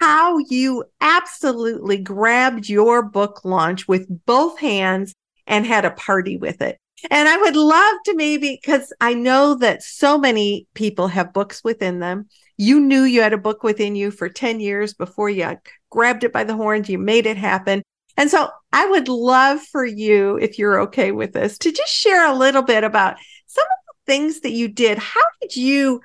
how 0.00 0.38
you 0.50 0.84
absolutely 1.00 1.96
grabbed 1.96 2.68
your 2.68 3.02
book 3.02 3.40
launch 3.44 3.88
with 3.88 4.06
both 4.26 4.58
hands 4.58 5.14
and 5.46 5.64
had 5.66 5.86
a 5.86 5.90
party 5.92 6.36
with 6.36 6.60
it. 6.60 6.76
And 7.10 7.28
I 7.28 7.36
would 7.38 7.56
love 7.56 7.96
to 8.06 8.14
maybe, 8.14 8.58
because 8.60 8.92
I 9.00 9.14
know 9.14 9.54
that 9.56 9.82
so 9.82 10.18
many 10.18 10.66
people 10.74 11.08
have 11.08 11.32
books 11.32 11.64
within 11.64 12.00
them. 12.00 12.28
You 12.56 12.80
knew 12.80 13.04
you 13.04 13.22
had 13.22 13.32
a 13.32 13.38
book 13.38 13.62
within 13.62 13.96
you 13.96 14.10
for 14.10 14.28
10 14.28 14.60
years 14.60 14.92
before 14.94 15.30
you 15.30 15.44
grabbed 15.90 16.24
it 16.24 16.32
by 16.32 16.44
the 16.44 16.56
horns, 16.56 16.88
you 16.88 16.98
made 16.98 17.26
it 17.26 17.36
happen. 17.36 17.82
And 18.16 18.30
so 18.30 18.50
I 18.72 18.86
would 18.86 19.08
love 19.08 19.62
for 19.62 19.84
you, 19.84 20.36
if 20.36 20.58
you're 20.58 20.80
okay 20.82 21.12
with 21.12 21.32
this, 21.32 21.56
to 21.58 21.72
just 21.72 21.92
share 21.92 22.26
a 22.26 22.34
little 22.34 22.62
bit 22.62 22.84
about 22.84 23.16
some 23.46 23.64
of 23.64 23.86
the 23.86 24.12
things 24.12 24.40
that 24.40 24.50
you 24.50 24.68
did. 24.68 24.98
How 24.98 25.20
did 25.40 25.56
you 25.56 26.00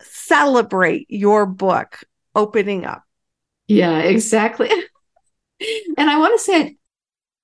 celebrate 0.00 1.06
your 1.08 1.46
book 1.46 2.00
opening 2.34 2.84
up. 2.84 3.02
Yeah, 3.66 3.98
exactly. 3.98 4.70
and 5.98 6.10
I 6.10 6.18
want 6.18 6.38
to 6.38 6.44
say, 6.44 6.76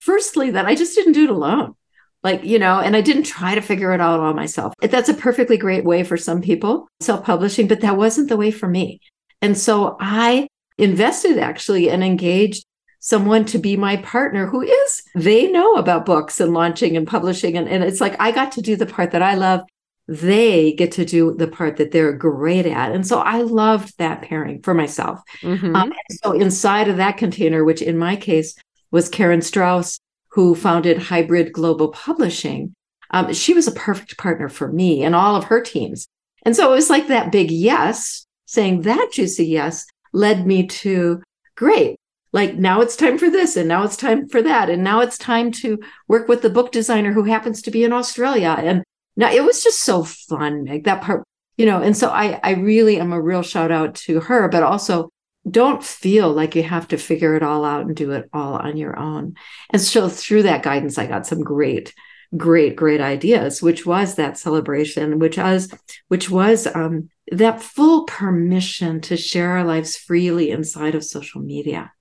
firstly, 0.01 0.53
that 0.53 0.67
I 0.67 0.75
just 0.75 0.95
didn't 0.95 1.12
do 1.12 1.25
it 1.25 1.31
alone. 1.31 1.75
Like, 2.23 2.45
you 2.45 2.59
know, 2.59 2.81
and 2.81 2.97
I 2.97 3.03
didn't 3.03 3.25
try 3.25 3.55
to 3.55 3.61
figure 3.61 3.93
it 3.93 4.01
out 4.01 4.21
all 4.21 4.33
myself. 4.33 4.73
That's 4.81 5.11
a 5.11 5.14
perfectly 5.14 5.59
great 5.59 5.85
way 5.85 6.05
for 6.05 6.17
some 6.17 6.40
people, 6.40 6.88
self 7.01 7.25
publishing, 7.25 7.69
but 7.69 7.83
that 7.83 7.99
wasn't 7.99 8.31
the 8.31 8.38
way 8.38 8.51
for 8.51 8.67
me. 8.67 9.01
And 9.43 9.59
so 9.59 9.99
I 10.01 10.49
invested 10.79 11.39
actually 11.39 11.91
and 11.91 12.03
engaged 12.03 12.65
someone 13.05 13.45
to 13.45 13.59
be 13.59 13.77
my 13.77 13.97
partner 13.97 14.47
who 14.47 14.63
is, 14.63 15.03
they 15.15 15.47
know 15.53 15.75
about 15.75 16.07
books 16.07 16.41
and 16.41 16.55
launching 16.55 16.97
and 16.97 17.07
publishing. 17.07 17.57
And, 17.57 17.69
and 17.69 17.85
it's 17.85 18.01
like 18.01 18.17
I 18.19 18.31
got 18.33 18.53
to 18.53 18.63
do 18.63 18.77
the 18.77 18.87
part 18.87 19.11
that 19.11 19.21
I 19.23 19.35
love. 19.35 19.61
They 20.09 20.73
get 20.73 20.93
to 20.93 21.05
do 21.05 21.35
the 21.35 21.47
part 21.47 21.77
that 21.77 21.93
they're 21.93 22.15
great 22.15 22.65
at. 22.65 22.93
And 22.93 23.07
so 23.07 23.19
I 23.19 23.43
loved 23.43 23.97
that 23.99 24.23
pairing 24.23 24.63
for 24.63 24.73
myself. 24.73 25.21
Mm-hmm. 25.43 25.77
Um, 25.77 25.93
so 26.23 26.33
inside 26.33 26.89
of 26.89 26.97
that 26.97 27.19
container, 27.19 27.63
which 27.63 27.83
in 27.83 27.99
my 27.99 28.17
case 28.17 28.55
was 28.91 29.09
Karen 29.11 29.43
Strauss, 29.43 29.99
who 30.29 30.55
founded 30.55 30.99
Hybrid 30.99 31.53
Global 31.53 31.89
Publishing, 31.89 32.75
um, 33.11 33.33
she 33.35 33.53
was 33.53 33.67
a 33.67 33.73
perfect 33.73 34.17
partner 34.17 34.49
for 34.49 34.73
me 34.73 35.05
and 35.05 35.15
all 35.15 35.37
of 35.37 35.45
her 35.45 35.61
teams. 35.61 36.09
And 36.43 36.57
so 36.57 36.73
it 36.73 36.75
was 36.75 36.91
like 36.91 37.09
that 37.09 37.33
big 37.33 37.51
yes, 37.51 38.27
saying 38.47 38.83
that 38.83 39.11
juicy 39.13 39.47
yes 39.47 39.87
led 40.14 40.46
me 40.46 40.66
to 40.66 41.22
great. 41.57 41.96
Like 42.33 42.55
now 42.55 42.81
it's 42.81 42.96
time 42.96 43.18
for 43.18 43.29
this, 43.31 43.57
and 43.57 43.68
now 43.68 43.85
it's 43.85 43.96
time 43.96 44.29
for 44.29 44.42
that, 44.42 44.70
and 44.70 44.83
now 44.83 45.00
it's 45.00 45.18
time 45.18 45.53
to 45.53 45.79
work 46.09 46.27
with 46.27 46.42
the 46.42 46.50
book 46.50 46.72
designer 46.72 47.12
who 47.12 47.24
happens 47.24 47.62
to 47.62 47.70
be 47.70 47.85
in 47.85 47.92
Australia. 47.92 48.57
And 48.59 48.83
now 49.16 49.31
it 49.31 49.44
was 49.44 49.62
just 49.62 49.85
so 49.85 50.03
fun, 50.03 50.64
like 50.64 50.85
that 50.85 51.03
part, 51.03 51.22
you 51.57 51.66
know. 51.66 51.81
And 51.81 51.96
so 51.96 52.09
I, 52.09 52.40
I 52.42 52.55
really 52.55 52.98
am 52.98 53.12
a 53.12 53.20
real 53.22 53.42
shout 53.42 53.70
out 53.70 53.94
to 54.07 54.18
her, 54.20 54.48
but 54.48 54.64
also 54.64 55.11
don't 55.48 55.85
feel 55.85 56.33
like 56.33 56.57
you 56.57 56.64
have 56.64 56.88
to 56.88 56.96
figure 56.96 57.37
it 57.37 57.42
all 57.42 57.64
out 57.64 57.87
and 57.87 57.94
do 57.94 58.11
it 58.12 58.29
all 58.33 58.55
on 58.55 58.77
your 58.77 58.98
own. 58.98 59.35
And 59.70 59.81
so 59.81 60.09
through 60.09 60.44
that 60.44 60.62
guidance, 60.62 60.98
I 60.98 61.07
got 61.07 61.27
some 61.27 61.42
great, 61.42 61.94
great, 62.37 62.74
great 62.74 63.00
ideas, 63.00 63.62
which 63.62 63.87
was 63.87 64.16
that 64.16 64.38
celebration, 64.38 65.18
which 65.18 65.37
was, 65.37 65.72
which 66.09 66.31
was 66.31 66.66
um, 66.66 67.11
that 67.33 67.63
full 67.63 68.05
permission 68.05 69.01
to 69.01 69.17
share 69.17 69.51
our 69.51 69.65
lives 69.65 69.97
freely 69.97 70.51
inside 70.51 70.95
of 70.95 71.05
social 71.05 71.41
media 71.41 71.93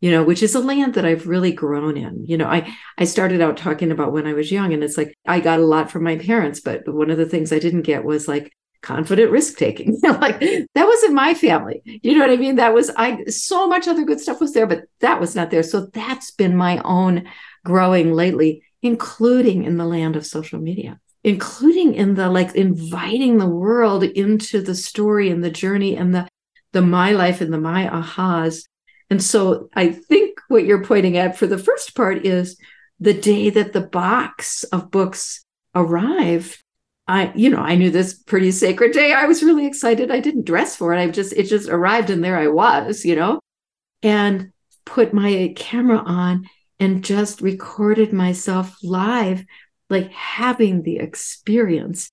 you 0.00 0.10
know 0.10 0.22
which 0.22 0.42
is 0.42 0.54
a 0.54 0.60
land 0.60 0.94
that 0.94 1.04
i've 1.04 1.26
really 1.26 1.52
grown 1.52 1.96
in. 1.96 2.26
You 2.26 2.36
know 2.36 2.46
i 2.46 2.72
i 2.98 3.04
started 3.04 3.40
out 3.40 3.56
talking 3.56 3.90
about 3.90 4.12
when 4.12 4.26
i 4.26 4.32
was 4.32 4.50
young 4.50 4.72
and 4.72 4.82
it's 4.82 4.98
like 4.98 5.14
i 5.26 5.40
got 5.40 5.60
a 5.60 5.64
lot 5.64 5.90
from 5.90 6.04
my 6.04 6.16
parents 6.16 6.60
but 6.60 6.82
one 6.86 7.10
of 7.10 7.18
the 7.18 7.26
things 7.26 7.52
i 7.52 7.58
didn't 7.58 7.82
get 7.82 8.04
was 8.04 8.28
like 8.28 8.52
confident 8.84 9.30
risk 9.30 9.56
taking. 9.56 9.98
Like 10.04 10.38
that 10.40 10.86
wasn't 10.86 11.14
my 11.14 11.32
family. 11.32 11.80
You 11.84 12.14
know 12.14 12.20
what 12.20 12.30
i 12.30 12.36
mean? 12.36 12.56
That 12.56 12.74
was 12.74 12.90
i 12.96 13.24
so 13.24 13.66
much 13.66 13.88
other 13.88 14.04
good 14.04 14.20
stuff 14.20 14.40
was 14.40 14.52
there 14.52 14.66
but 14.66 14.82
that 15.00 15.20
was 15.20 15.34
not 15.34 15.50
there. 15.50 15.62
So 15.62 15.86
that's 15.86 16.30
been 16.30 16.54
my 16.56 16.78
own 16.84 17.26
growing 17.64 18.12
lately 18.12 18.62
including 18.82 19.64
in 19.64 19.78
the 19.78 19.86
land 19.86 20.16
of 20.16 20.26
social 20.26 20.60
media 20.60 21.00
including 21.24 21.94
in 21.94 22.14
the 22.14 22.28
like 22.30 22.54
inviting 22.54 23.38
the 23.38 23.48
world 23.48 24.04
into 24.04 24.60
the 24.60 24.74
story 24.74 25.30
and 25.30 25.42
the 25.42 25.50
journey 25.50 25.96
and 25.96 26.14
the 26.14 26.28
the 26.72 26.82
my 26.82 27.12
life 27.12 27.40
and 27.40 27.52
the 27.52 27.58
my 27.58 27.86
ahas 27.86 28.64
and 29.10 29.22
so 29.22 29.68
i 29.74 29.88
think 29.88 30.38
what 30.48 30.64
you're 30.64 30.84
pointing 30.84 31.16
at 31.16 31.36
for 31.36 31.46
the 31.46 31.58
first 31.58 31.96
part 31.96 32.24
is 32.26 32.58
the 33.00 33.14
day 33.14 33.50
that 33.50 33.72
the 33.72 33.80
box 33.80 34.64
of 34.64 34.90
books 34.90 35.44
arrived 35.74 36.60
I, 37.06 37.32
you 37.34 37.50
know, 37.50 37.58
I 37.58 37.74
knew 37.74 37.90
this 37.90 38.14
pretty 38.14 38.50
sacred 38.50 38.92
day. 38.92 39.12
I 39.12 39.26
was 39.26 39.42
really 39.42 39.66
excited. 39.66 40.10
I 40.10 40.20
didn't 40.20 40.46
dress 40.46 40.74
for 40.74 40.94
it. 40.94 40.98
I 40.98 41.10
just, 41.10 41.34
it 41.34 41.42
just 41.42 41.68
arrived 41.68 42.08
and 42.08 42.24
there 42.24 42.38
I 42.38 42.48
was, 42.48 43.04
you 43.04 43.14
know, 43.14 43.40
and 44.02 44.52
put 44.86 45.12
my 45.12 45.52
camera 45.54 45.98
on 45.98 46.48
and 46.80 47.04
just 47.04 47.40
recorded 47.40 48.12
myself 48.12 48.76
live, 48.82 49.44
like 49.94 50.12
having 50.12 50.82
the 50.82 50.98
experience 50.98 52.10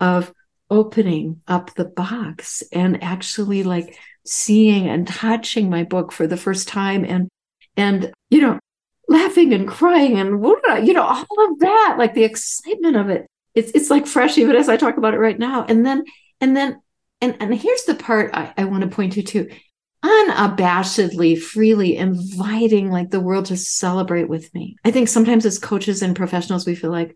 of 0.00 0.32
opening 0.70 1.40
up 1.46 1.74
the 1.74 1.84
box 1.84 2.62
and 2.72 3.02
actually 3.02 3.62
like 3.62 3.98
seeing 4.24 4.88
and 4.88 5.06
touching 5.06 5.68
my 5.68 5.84
book 5.84 6.10
for 6.12 6.26
the 6.26 6.36
first 6.36 6.68
time 6.68 7.04
and, 7.04 7.28
and, 7.76 8.12
you 8.30 8.40
know, 8.40 8.58
laughing 9.06 9.52
and 9.52 9.68
crying 9.68 10.18
and 10.18 10.42
you 10.86 10.94
know 10.94 11.02
all 11.02 11.50
of 11.50 11.58
that 11.58 11.96
like 11.98 12.14
the 12.14 12.24
excitement 12.24 12.96
of 12.96 13.10
it 13.10 13.26
it's 13.54 13.70
it's 13.72 13.90
like 13.90 14.06
fresh 14.06 14.36
even 14.38 14.56
as 14.56 14.68
I 14.68 14.76
talk 14.76 14.96
about 14.96 15.14
it 15.14 15.18
right 15.18 15.38
now. 15.38 15.64
And 15.64 15.86
then 15.86 16.04
and 16.40 16.56
then 16.56 16.80
and 17.20 17.36
and 17.40 17.54
here's 17.54 17.84
the 17.84 17.94
part 17.94 18.30
I, 18.34 18.52
I 18.56 18.64
want 18.64 18.82
to 18.82 18.88
point 18.88 19.16
you 19.16 19.22
to 19.22 19.50
unabashedly 20.04 21.40
freely 21.40 21.96
inviting 21.96 22.90
like 22.90 23.10
the 23.10 23.20
world 23.20 23.46
to 23.46 23.56
celebrate 23.56 24.28
with 24.28 24.52
me. 24.54 24.76
I 24.84 24.90
think 24.90 25.08
sometimes 25.08 25.46
as 25.46 25.58
coaches 25.58 26.02
and 26.02 26.14
professionals 26.14 26.66
we 26.66 26.74
feel 26.74 26.90
like 26.90 27.14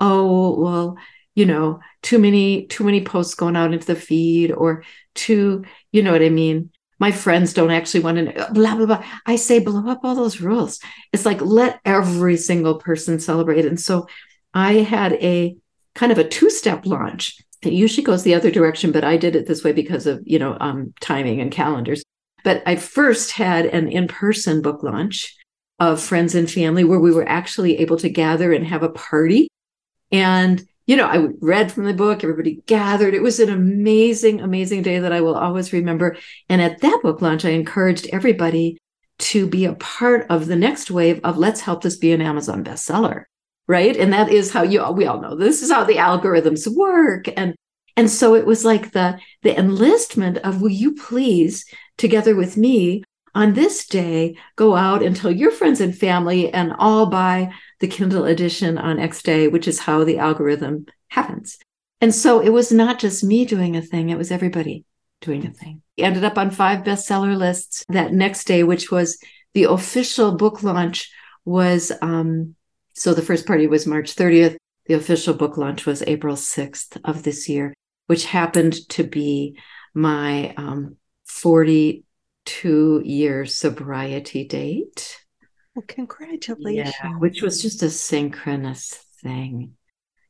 oh 0.00 0.58
well 0.58 0.96
you 1.34 1.44
know 1.44 1.80
too 2.02 2.18
many 2.18 2.66
too 2.66 2.82
many 2.82 3.04
posts 3.04 3.34
going 3.34 3.56
out 3.56 3.74
into 3.74 3.86
the 3.86 3.94
feed 3.94 4.52
or 4.52 4.84
too 5.14 5.64
you 5.92 6.02
know 6.02 6.12
what 6.12 6.22
i 6.22 6.30
mean? 6.30 6.70
My 6.98 7.12
friends 7.12 7.54
don't 7.54 7.70
actually 7.70 8.00
want 8.00 8.18
to 8.18 8.48
blah 8.52 8.74
blah 8.76 8.86
blah. 8.86 9.04
I 9.26 9.36
say 9.36 9.58
blow 9.58 9.90
up 9.90 10.00
all 10.02 10.14
those 10.14 10.40
rules. 10.40 10.80
It's 11.12 11.26
like 11.26 11.40
let 11.40 11.80
every 11.84 12.36
single 12.36 12.76
person 12.76 13.18
celebrate. 13.20 13.66
And 13.66 13.80
so 13.80 14.06
i 14.54 14.72
had 14.74 15.12
a 15.14 15.56
kind 15.94 16.12
of 16.12 16.18
a 16.18 16.28
two-step 16.28 16.86
launch. 16.86 17.36
It 17.62 17.72
usually 17.72 18.04
goes 18.04 18.22
the 18.22 18.34
other 18.34 18.50
direction, 18.50 18.92
but 18.92 19.04
I 19.04 19.16
did 19.16 19.36
it 19.36 19.46
this 19.46 19.62
way 19.62 19.72
because 19.72 20.06
of, 20.06 20.22
you 20.24 20.38
know, 20.38 20.56
um, 20.60 20.94
timing 21.00 21.40
and 21.40 21.52
calendars. 21.52 22.02
But 22.44 22.62
I 22.66 22.76
first 22.76 23.32
had 23.32 23.66
an 23.66 23.88
in-person 23.88 24.62
book 24.62 24.82
launch 24.82 25.36
of 25.78 26.00
friends 26.00 26.34
and 26.34 26.50
family 26.50 26.84
where 26.84 27.00
we 27.00 27.12
were 27.12 27.28
actually 27.28 27.78
able 27.78 27.96
to 27.98 28.08
gather 28.08 28.52
and 28.52 28.66
have 28.66 28.82
a 28.82 28.90
party. 28.90 29.48
And, 30.12 30.62
you 30.86 30.96
know, 30.96 31.06
I 31.06 31.28
read 31.40 31.72
from 31.72 31.84
the 31.84 31.94
book, 31.94 32.22
everybody 32.22 32.62
gathered. 32.66 33.14
It 33.14 33.22
was 33.22 33.40
an 33.40 33.48
amazing, 33.48 34.40
amazing 34.40 34.82
day 34.82 34.98
that 34.98 35.12
I 35.12 35.20
will 35.20 35.36
always 35.36 35.72
remember. 35.72 36.16
And 36.48 36.60
at 36.60 36.80
that 36.80 37.00
book 37.02 37.22
launch, 37.22 37.44
I 37.44 37.50
encouraged 37.50 38.08
everybody 38.12 38.78
to 39.18 39.46
be 39.46 39.64
a 39.64 39.74
part 39.74 40.26
of 40.30 40.46
the 40.46 40.56
next 40.56 40.90
wave 40.90 41.20
of 41.24 41.38
let's 41.38 41.60
help 41.60 41.82
this 41.82 41.96
be 41.96 42.12
an 42.12 42.22
Amazon 42.22 42.64
bestseller 42.64 43.24
right 43.70 43.96
and 43.96 44.12
that 44.12 44.28
is 44.28 44.52
how 44.52 44.62
you 44.62 44.82
all, 44.82 44.94
we 44.94 45.06
all 45.06 45.20
know 45.20 45.36
this 45.36 45.62
is 45.62 45.70
how 45.70 45.84
the 45.84 45.94
algorithms 45.94 46.66
work 46.74 47.26
and 47.36 47.54
and 47.96 48.10
so 48.10 48.34
it 48.34 48.44
was 48.44 48.64
like 48.64 48.90
the 48.90 49.16
the 49.42 49.56
enlistment 49.56 50.38
of 50.38 50.60
will 50.60 50.70
you 50.70 50.94
please 50.96 51.64
together 52.00 52.34
with 52.34 52.56
me 52.56 53.02
on 53.34 53.52
this 53.52 53.86
day 53.86 54.36
go 54.56 54.74
out 54.74 55.02
and 55.02 55.14
tell 55.14 55.30
your 55.30 55.52
friends 55.52 55.80
and 55.80 55.96
family 55.96 56.52
and 56.52 56.72
all 56.78 57.06
buy 57.06 57.52
the 57.78 57.86
kindle 57.86 58.24
edition 58.24 58.76
on 58.76 58.98
x 58.98 59.22
day 59.22 59.46
which 59.46 59.68
is 59.68 59.80
how 59.80 60.02
the 60.02 60.18
algorithm 60.18 60.84
happens 61.08 61.58
and 62.00 62.14
so 62.14 62.40
it 62.40 62.48
was 62.48 62.72
not 62.72 62.98
just 62.98 63.22
me 63.22 63.44
doing 63.44 63.76
a 63.76 63.82
thing 63.82 64.10
it 64.10 64.18
was 64.18 64.32
everybody 64.32 64.84
doing 65.20 65.46
a 65.46 65.50
thing 65.50 65.82
ended 65.98 66.24
up 66.24 66.38
on 66.38 66.50
five 66.50 66.82
bestseller 66.82 67.36
lists 67.36 67.84
that 67.88 68.12
next 68.12 68.44
day 68.44 68.64
which 68.64 68.90
was 68.90 69.18
the 69.54 69.64
official 69.64 70.36
book 70.36 70.62
launch 70.62 71.12
was 71.44 71.92
um, 72.02 72.54
so 72.94 73.14
the 73.14 73.22
first 73.22 73.46
party 73.46 73.66
was 73.66 73.86
March 73.86 74.14
30th. 74.14 74.56
The 74.86 74.94
official 74.94 75.34
book 75.34 75.56
launch 75.56 75.86
was 75.86 76.02
April 76.06 76.36
6th 76.36 77.00
of 77.04 77.22
this 77.22 77.48
year, 77.48 77.72
which 78.08 78.26
happened 78.26 78.88
to 78.90 79.04
be 79.04 79.58
my 79.94 80.52
um, 80.56 80.96
42 81.30 83.02
year 83.04 83.46
sobriety 83.46 84.44
date. 84.44 85.16
Well, 85.74 85.84
congratulations. 85.86 86.94
Yeah, 87.02 87.12
which 87.18 87.42
was 87.42 87.62
just 87.62 87.82
a 87.82 87.90
synchronous 87.90 88.94
thing. 89.22 89.74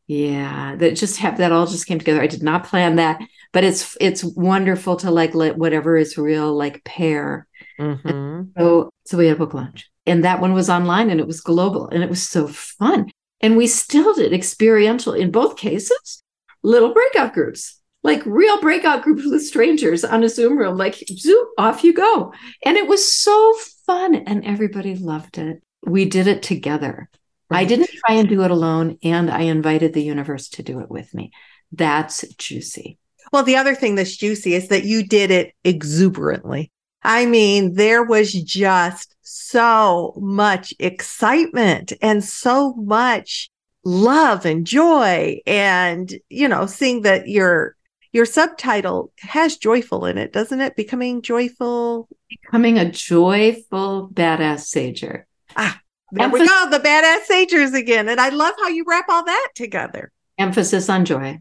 Yeah, 0.07 0.77
that 0.77 0.97
just 0.97 1.19
have 1.19 1.39
that 1.39 1.53
all 1.53 1.67
just 1.67 1.87
came 1.87 1.99
together. 1.99 2.21
I 2.21 2.27
did 2.27 2.43
not 2.43 2.65
plan 2.65 2.97
that, 2.97 3.21
but 3.53 3.65
it's 3.65 3.97
it's 4.01 4.25
wonderful 4.25 4.97
to 4.97 5.11
like 5.11 5.35
let 5.35 5.57
whatever 5.57 5.97
is 5.97 6.19
real 6.19 6.53
like 6.53 6.85
pair. 6.85 7.47
Mm-hmm. 7.79 8.51
So 8.59 8.91
so 9.07 9.17
we 9.17 9.27
had 9.27 9.37
a 9.37 9.39
book 9.39 9.55
launch 9.55 9.91
and 10.07 10.25
that 10.25 10.41
one 10.41 10.53
was 10.53 10.69
online 10.69 11.11
and 11.11 11.21
it 11.21 11.27
was 11.27 11.41
global 11.41 11.89
and 11.89 12.03
it 12.03 12.11
was 12.11 12.29
so 12.29 12.49
fun. 12.49 13.11
And 13.41 13.57
we 13.57 13.67
still 13.67 14.13
did 14.15 14.33
experiential 14.33 15.15
in 15.15 15.31
both 15.31 15.57
cases, 15.57 16.23
little 16.63 16.93
breakout 16.93 17.33
groups, 17.33 17.80
like 18.03 18.25
real 18.25 18.61
breakout 18.61 19.03
groups 19.03 19.25
with 19.27 19.45
strangers 19.45 20.05
on 20.05 20.25
a 20.25 20.29
Zoom 20.29 20.57
room, 20.57 20.77
like 20.77 21.05
zoom, 21.13 21.47
off 21.59 21.85
you 21.85 21.93
go. 21.93 22.33
And 22.65 22.77
it 22.77 22.89
was 22.89 23.13
so 23.13 23.55
fun 23.87 24.15
and 24.15 24.45
everybody 24.45 24.95
loved 24.95 25.39
it. 25.39 25.63
We 25.85 26.05
did 26.05 26.27
it 26.27 26.43
together. 26.43 27.09
Right. 27.51 27.61
I 27.61 27.65
didn't 27.65 27.91
try 28.07 28.15
and 28.15 28.29
do 28.29 28.45
it 28.45 28.53
alone, 28.53 28.97
and 29.03 29.29
I 29.29 29.41
invited 29.41 29.93
the 29.93 30.05
universe 30.05 30.49
to 30.51 30.63
do 30.63 30.79
it 30.79 30.89
with 30.89 31.13
me. 31.13 31.33
That's 31.73 32.25
juicy. 32.35 32.97
Well, 33.33 33.43
the 33.43 33.57
other 33.57 33.75
thing 33.75 33.97
that's 33.97 34.17
juicy 34.17 34.55
is 34.55 34.69
that 34.69 34.85
you 34.85 35.05
did 35.05 35.33
it 35.33 35.53
exuberantly. 35.65 36.71
I 37.03 37.27
mean, 37.27 37.75
there 37.75 38.05
was 38.05 38.33
just 38.33 39.17
so 39.23 40.15
much 40.17 40.75
excitement 40.79 41.93
and 42.01 42.23
so 42.23 42.75
much 42.75 43.51
love 43.85 44.45
and 44.47 44.65
joy 44.67 45.41
and, 45.45 46.13
you 46.29 46.47
know, 46.47 46.67
seeing 46.67 47.03
that 47.03 47.27
your, 47.27 47.75
your 48.13 48.25
subtitle 48.25 49.13
has 49.19 49.57
joyful 49.57 50.05
in 50.07 50.19
it, 50.19 50.33
doesn't 50.33 50.61
it? 50.61 50.77
Becoming 50.77 51.23
joyful. 51.23 52.09
Becoming 52.29 52.79
a 52.79 52.91
joyful 52.91 54.11
badass 54.13 54.61
sager. 54.61 55.27
Ah, 55.57 55.81
there 56.13 56.25
Emphasis- 56.25 56.43
we 56.43 56.49
go. 56.49 56.71
The 56.71 56.81
badass 56.81 57.27
sagers 57.31 57.75
again. 57.75 58.09
And 58.09 58.21
I 58.21 58.31
love 58.31 58.55
how 58.61 58.69
you 58.69 58.85
wrap 58.87 59.07
all 59.09 59.25
that 59.25 59.49
together. 59.55 60.11
Emphasis 60.39 60.89
on 60.89 61.05
joy. 61.05 61.41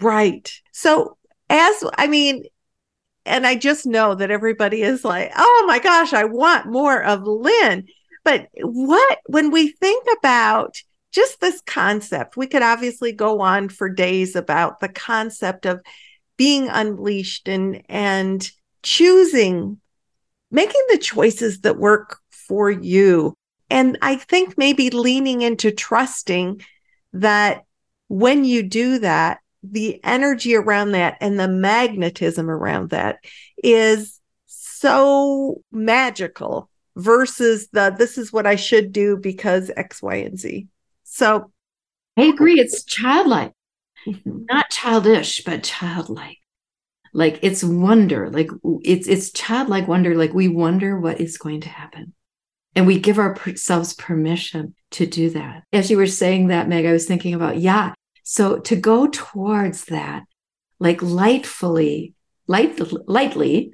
Right. 0.00 0.50
So, 0.72 1.16
as 1.48 1.84
I 1.96 2.06
mean, 2.06 2.44
and 3.26 3.46
I 3.46 3.54
just 3.54 3.86
know 3.86 4.14
that 4.14 4.30
everybody 4.30 4.82
is 4.82 5.04
like, 5.04 5.30
oh 5.36 5.64
my 5.68 5.78
gosh, 5.78 6.12
I 6.12 6.24
want 6.24 6.66
more 6.66 7.02
of 7.02 7.22
Lynn. 7.24 7.86
But 8.24 8.48
what, 8.54 9.18
when 9.26 9.50
we 9.50 9.68
think 9.72 10.06
about 10.18 10.76
just 11.12 11.40
this 11.40 11.60
concept, 11.62 12.36
we 12.36 12.46
could 12.46 12.62
obviously 12.62 13.12
go 13.12 13.40
on 13.40 13.68
for 13.68 13.88
days 13.88 14.36
about 14.36 14.80
the 14.80 14.88
concept 14.88 15.66
of 15.66 15.82
being 16.36 16.68
unleashed 16.68 17.48
and, 17.48 17.82
and 17.88 18.50
choosing, 18.82 19.80
making 20.50 20.82
the 20.90 20.98
choices 20.98 21.60
that 21.60 21.78
work 21.78 22.18
for 22.30 22.70
you. 22.70 23.34
And 23.68 23.98
I 24.02 24.16
think 24.16 24.56
maybe 24.56 24.90
leaning 24.90 25.42
into 25.42 25.70
trusting 25.70 26.62
that 27.12 27.64
when 28.08 28.44
you 28.44 28.62
do 28.62 28.98
that, 29.00 29.40
the 29.62 30.02
energy 30.04 30.54
around 30.54 30.92
that 30.92 31.18
and 31.20 31.38
the 31.38 31.48
magnetism 31.48 32.50
around 32.50 32.90
that 32.90 33.18
is 33.62 34.20
so 34.46 35.62
magical 35.70 36.70
versus 36.96 37.68
the 37.72 37.94
this 37.96 38.18
is 38.18 38.32
what 38.32 38.46
I 38.46 38.56
should 38.56 38.92
do 38.92 39.16
because 39.16 39.70
X, 39.76 40.02
Y, 40.02 40.16
and 40.16 40.38
Z. 40.38 40.66
So 41.10 41.50
I 42.16 42.22
agree. 42.22 42.60
It's 42.60 42.84
childlike, 42.84 43.52
mm-hmm. 44.06 44.44
not 44.48 44.70
childish, 44.70 45.42
but 45.44 45.64
childlike. 45.64 46.38
Like 47.12 47.40
it's 47.42 47.64
wonder, 47.64 48.30
like 48.30 48.48
it's 48.82 49.08
it's 49.08 49.32
childlike 49.32 49.88
wonder. 49.88 50.14
Like 50.14 50.32
we 50.32 50.46
wonder 50.46 50.98
what 50.98 51.20
is 51.20 51.36
going 51.36 51.62
to 51.62 51.68
happen, 51.68 52.14
and 52.76 52.86
we 52.86 53.00
give 53.00 53.18
ourselves 53.18 53.92
permission 53.94 54.76
to 54.92 55.04
do 55.04 55.30
that. 55.30 55.64
As 55.72 55.90
you 55.90 55.96
were 55.96 56.06
saying 56.06 56.46
that, 56.46 56.68
Meg, 56.68 56.86
I 56.86 56.92
was 56.92 57.06
thinking 57.06 57.34
about 57.34 57.58
yeah, 57.58 57.92
so 58.22 58.60
to 58.60 58.76
go 58.76 59.08
towards 59.08 59.86
that, 59.86 60.22
like 60.78 61.02
lightfully, 61.02 62.14
light, 62.46 62.80
lightly, 63.08 63.72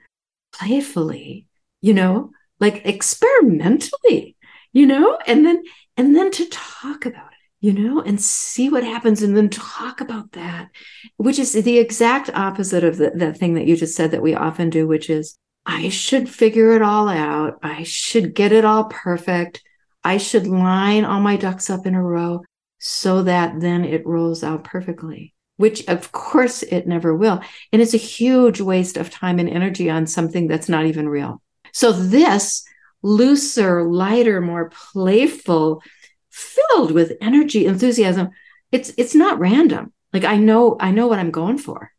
playfully, 0.54 1.46
you 1.82 1.92
know, 1.92 2.30
like 2.58 2.86
experimentally, 2.86 4.36
you 4.72 4.86
know, 4.86 5.18
and 5.26 5.44
then 5.44 5.62
and 5.96 6.14
then 6.14 6.30
to 6.32 6.46
talk 6.46 7.06
about 7.06 7.32
it, 7.32 7.66
you 7.66 7.72
know, 7.72 8.00
and 8.00 8.20
see 8.20 8.68
what 8.68 8.84
happens, 8.84 9.22
and 9.22 9.36
then 9.36 9.48
talk 9.48 10.00
about 10.00 10.32
that, 10.32 10.68
which 11.16 11.38
is 11.38 11.52
the 11.52 11.78
exact 11.78 12.30
opposite 12.34 12.84
of 12.84 12.96
the, 12.96 13.10
the 13.10 13.32
thing 13.32 13.54
that 13.54 13.66
you 13.66 13.76
just 13.76 13.96
said 13.96 14.10
that 14.10 14.22
we 14.22 14.34
often 14.34 14.70
do, 14.70 14.86
which 14.86 15.08
is 15.10 15.38
I 15.64 15.88
should 15.88 16.28
figure 16.28 16.76
it 16.76 16.82
all 16.82 17.08
out. 17.08 17.58
I 17.62 17.82
should 17.82 18.34
get 18.34 18.52
it 18.52 18.64
all 18.64 18.84
perfect. 18.84 19.62
I 20.04 20.18
should 20.18 20.46
line 20.46 21.04
all 21.04 21.20
my 21.20 21.36
ducks 21.36 21.68
up 21.68 21.86
in 21.86 21.96
a 21.96 22.02
row 22.02 22.42
so 22.78 23.22
that 23.24 23.60
then 23.60 23.84
it 23.84 24.06
rolls 24.06 24.44
out 24.44 24.62
perfectly, 24.62 25.34
which 25.56 25.84
of 25.88 26.12
course 26.12 26.62
it 26.62 26.86
never 26.86 27.16
will. 27.16 27.40
And 27.72 27.82
it's 27.82 27.94
a 27.94 27.98
huge 27.98 28.60
waste 28.60 28.96
of 28.96 29.10
time 29.10 29.40
and 29.40 29.48
energy 29.48 29.90
on 29.90 30.06
something 30.06 30.46
that's 30.46 30.68
not 30.68 30.86
even 30.86 31.08
real. 31.08 31.42
So 31.72 31.90
this 31.90 32.64
looser, 33.06 33.82
lighter, 33.84 34.40
more 34.40 34.70
playful, 34.70 35.82
filled 36.30 36.90
with 36.90 37.16
energy, 37.20 37.66
enthusiasm, 37.66 38.30
it's 38.72 38.92
it's 38.98 39.14
not 39.14 39.38
random. 39.38 39.92
Like 40.12 40.24
I 40.24 40.36
know 40.36 40.76
I 40.80 40.90
know 40.90 41.06
what 41.06 41.18
I'm 41.18 41.30
going 41.30 41.58
for. 41.58 41.92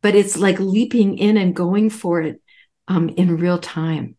But 0.00 0.16
it's 0.16 0.36
like 0.36 0.58
leaping 0.58 1.16
in 1.18 1.36
and 1.36 1.54
going 1.54 1.88
for 1.88 2.20
it 2.20 2.42
um, 2.88 3.08
in 3.10 3.36
real 3.36 3.58
time. 3.58 4.16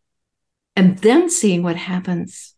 And 0.77 0.97
then 0.99 1.29
seeing 1.29 1.61
what 1.61 1.75
happens. 1.75 2.55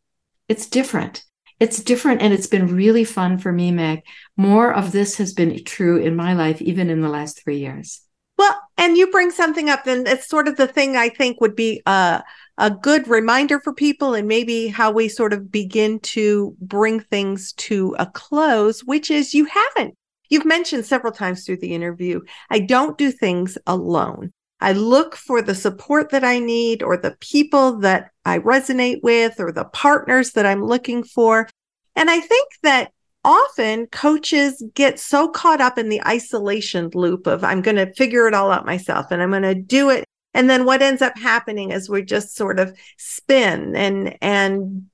It's 0.48 0.68
different 0.68 1.24
it's 1.60 1.82
different 1.82 2.22
and 2.22 2.34
it's 2.34 2.48
been 2.48 2.76
really 2.76 3.04
fun 3.04 3.38
for 3.38 3.52
me, 3.52 3.72
Meg. 3.72 4.04
More 4.36 4.74
of 4.74 4.91
this 4.91 5.18
has 5.18 5.34
been 5.34 5.63
true 5.63 5.98
in 5.98 6.15
my 6.15 6.34
life, 6.34 6.62
even 6.62 6.89
in 6.89 7.02
the 7.02 7.10
last 7.10 7.41
three 7.41 7.60
years. 7.60 8.02
Well, 8.38 8.60
and 8.78 8.98
you 8.98 9.10
bring 9.10 9.32
something 9.32 9.70
up, 9.70 9.88
and 9.88 10.06
it's 10.08 10.28
sort 10.28 10.50
of 10.50 10.58
the 10.58 10.68
thing 10.68 10.98
I 10.98 11.08
think 11.08 11.39
would 11.39 11.56
be 11.56 11.82
a, 11.86 12.22
a 12.58 12.72
good 12.72 13.08
reminder 13.08 13.60
for 13.60 13.74
people, 13.74 14.13
and 14.13 14.28
maybe 14.28 14.68
how 14.68 14.91
we 14.91 15.10
sort 15.10 15.34
of 15.34 15.52
begin 15.52 16.00
to 16.00 16.56
bring 16.62 17.00
things 17.00 17.54
to 17.54 17.96
a 18.00 18.06
close, 18.06 18.82
which 18.82 19.12
is 19.12 19.34
you 19.34 19.46
haven't. 19.46 19.96
You've 20.30 20.46
mentioned 20.46 20.86
several 20.86 21.13
times 21.13 21.46
through 21.46 21.58
the 21.58 21.74
interview, 21.74 22.22
I 22.50 22.60
don't 22.60 22.98
do 22.98 23.12
things 23.12 23.58
alone. 23.68 24.32
I 24.62 24.72
look 24.72 25.15
for 25.15 25.41
the 25.41 25.54
support 25.54 26.10
that 26.12 26.24
I 26.24 26.39
need 26.39 26.82
or 26.82 26.98
the 26.98 27.15
people 27.20 27.80
that 27.80 28.12
I 28.24 28.39
resonate 28.39 29.04
with 29.04 29.39
or 29.39 29.52
the 29.52 29.65
partners 29.65 30.32
that 30.32 30.46
I'm 30.46 30.63
looking 30.63 31.04
for. 31.04 31.48
And 31.96 32.10
I 32.10 32.20
think 32.20 32.50
that 32.63 32.91
often 33.24 33.88
coaches 33.88 34.63
get 34.74 35.00
so 35.00 35.28
caught 35.28 35.60
up 35.60 35.78
in 35.78 35.89
the 35.89 36.02
isolation 36.06 36.89
loop 36.94 37.28
of 37.28 37.44
I'm 37.44 37.62
going 37.62 37.78
to 37.78 37.94
figure 37.94 38.28
it 38.28 38.34
all 38.34 38.52
out 38.52 38.65
myself 38.65 39.08
and 39.12 39.22
I'm 39.22 39.32
going 39.32 39.44
to 39.44 39.56
do 39.56 39.89
it. 39.89 40.06
And 40.36 40.50
then 40.50 40.65
what 40.65 40.82
ends 40.82 41.02
up 41.02 41.17
happening 41.17 41.71
is 41.71 41.89
we 41.89 42.04
just 42.04 42.36
sort 42.36 42.60
of 42.60 42.78
spin 42.98 43.76
and, 43.76 44.17
and 44.21 44.86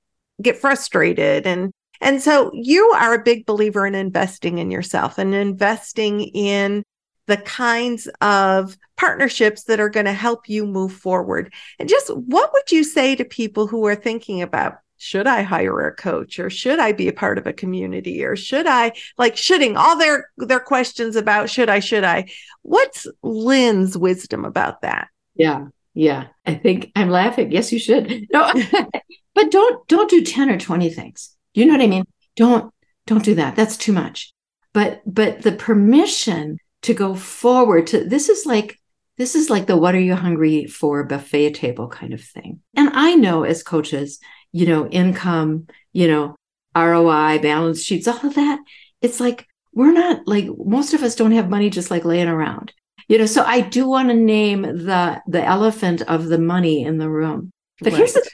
get 0.42 0.58
frustrated. 0.58 1.46
And, 1.46 1.72
and 2.00 2.22
so 2.22 2.52
you 2.54 2.92
are 2.92 3.16
a 3.16 3.24
big 3.24 3.46
believer 3.46 3.86
in 3.86 3.96
investing 3.96 4.60
in 4.60 4.72
yourself 4.72 5.18
and 5.18 5.34
investing 5.34 6.22
in 6.22 6.84
the 7.28 7.38
kinds 7.38 8.08
of 8.22 8.78
partnerships 8.98 9.64
that 9.64 9.80
are 9.80 9.90
going 9.90 10.06
to 10.06 10.14
help 10.14 10.48
you 10.48 10.66
move 10.66 10.94
forward. 10.94 11.54
And 11.80 11.90
just 11.90 12.16
what 12.16 12.54
would 12.54 12.72
you 12.72 12.84
say 12.84 13.16
to 13.16 13.26
people 13.26 13.68
who 13.68 13.86
are 13.88 13.96
thinking 13.96 14.42
about 14.42 14.78
should 14.98 15.26
I 15.26 15.42
hire 15.42 15.88
a 15.88 15.96
coach 15.96 16.38
or 16.38 16.52
should 16.52 16.78
I 16.78 16.92
be 16.92 17.08
a 17.08 17.14
part 17.14 17.40
of 17.40 17.48
a 17.48 17.54
community 17.54 18.24
or 18.24 18.36
should 18.36 18.68
I 18.68 18.92
like 19.18 19.36
shoulding 19.36 19.76
all 19.76 19.98
their 19.98 20.30
their 20.38 20.60
questions 20.60 21.16
about 21.16 21.50
should 21.50 21.70
I 21.70 21.80
should 21.80 22.04
I 22.04 22.30
what's 22.62 23.08
Lynn's 23.24 23.98
wisdom 23.98 24.46
about 24.46 24.82
that 24.82 25.08
yeah 25.36 25.68
yeah. 25.94 26.28
I 26.46 26.54
think 26.56 26.92
I'm 26.96 27.10
laughing. 27.10 27.52
Yes 27.52 27.72
you 27.72 27.80
should. 27.80 28.28
No 28.32 28.52
but 29.36 29.52
don't 29.52 29.88
don't 29.88 30.10
do 30.10 30.24
10 30.24 30.50
or 30.50 30.60
20 30.60 30.90
things. 30.90 31.36
You 31.54 31.66
know 31.66 31.74
what 31.74 31.82
I 31.82 31.88
mean? 31.88 32.06
Don't 32.36 32.74
don't 33.08 33.26
do 33.26 33.36
that. 33.36 33.56
That's 33.56 33.78
too 33.78 33.94
much. 33.94 34.32
But 34.74 35.02
but 35.06 35.42
the 35.42 35.52
permission 35.52 36.58
to 36.84 36.94
go 36.94 37.16
forward 37.16 37.88
to 37.88 38.04
this 38.04 38.30
is 38.30 38.46
like 38.46 38.80
this 39.18 39.36
is 39.36 39.50
like 39.50 39.68
the 39.68 39.78
what 39.78 39.94
are 39.94 40.00
you 40.00 40.16
hungry 40.16 40.66
for 40.66 41.04
buffet 41.04 41.52
table 41.52 41.88
kind 41.88 42.14
of 42.14 42.22
thing. 42.22 42.62
And 42.76 42.90
i 42.94 43.16
know 43.16 43.44
as 43.44 43.62
coaches 43.62 44.20
you 44.52 44.66
know 44.66 44.88
income 44.88 45.68
you 45.94 46.08
know 46.08 46.36
roi 46.76 47.40
balance 47.40 47.84
sheets 47.84 48.08
all 48.08 48.26
of 48.26 48.36
that 48.36 48.60
it's 49.02 49.20
like 49.20 49.48
we're 49.74 49.92
not 49.92 50.28
like 50.28 50.48
most 50.58 50.94
of 50.94 51.04
us 51.04 51.16
don't 51.16 51.32
have 51.32 51.50
money 51.50 51.70
just 51.70 51.92
like 51.92 52.06
laying 52.06 52.28
around 52.28 52.74
you 53.12 53.18
know 53.18 53.26
so 53.26 53.44
i 53.44 53.62
do 53.62 53.88
want 53.88 54.10
to 54.10 54.16
name 54.16 54.62
the 54.62 55.22
the 55.28 55.44
elephant 55.44 56.02
of 56.04 56.28
the 56.28 56.40
money 56.40 56.84
in 56.84 56.98
the 56.98 57.10
room 57.10 57.52
but 57.80 57.92
right. 57.92 57.98
here's 57.98 58.14
the 58.14 58.30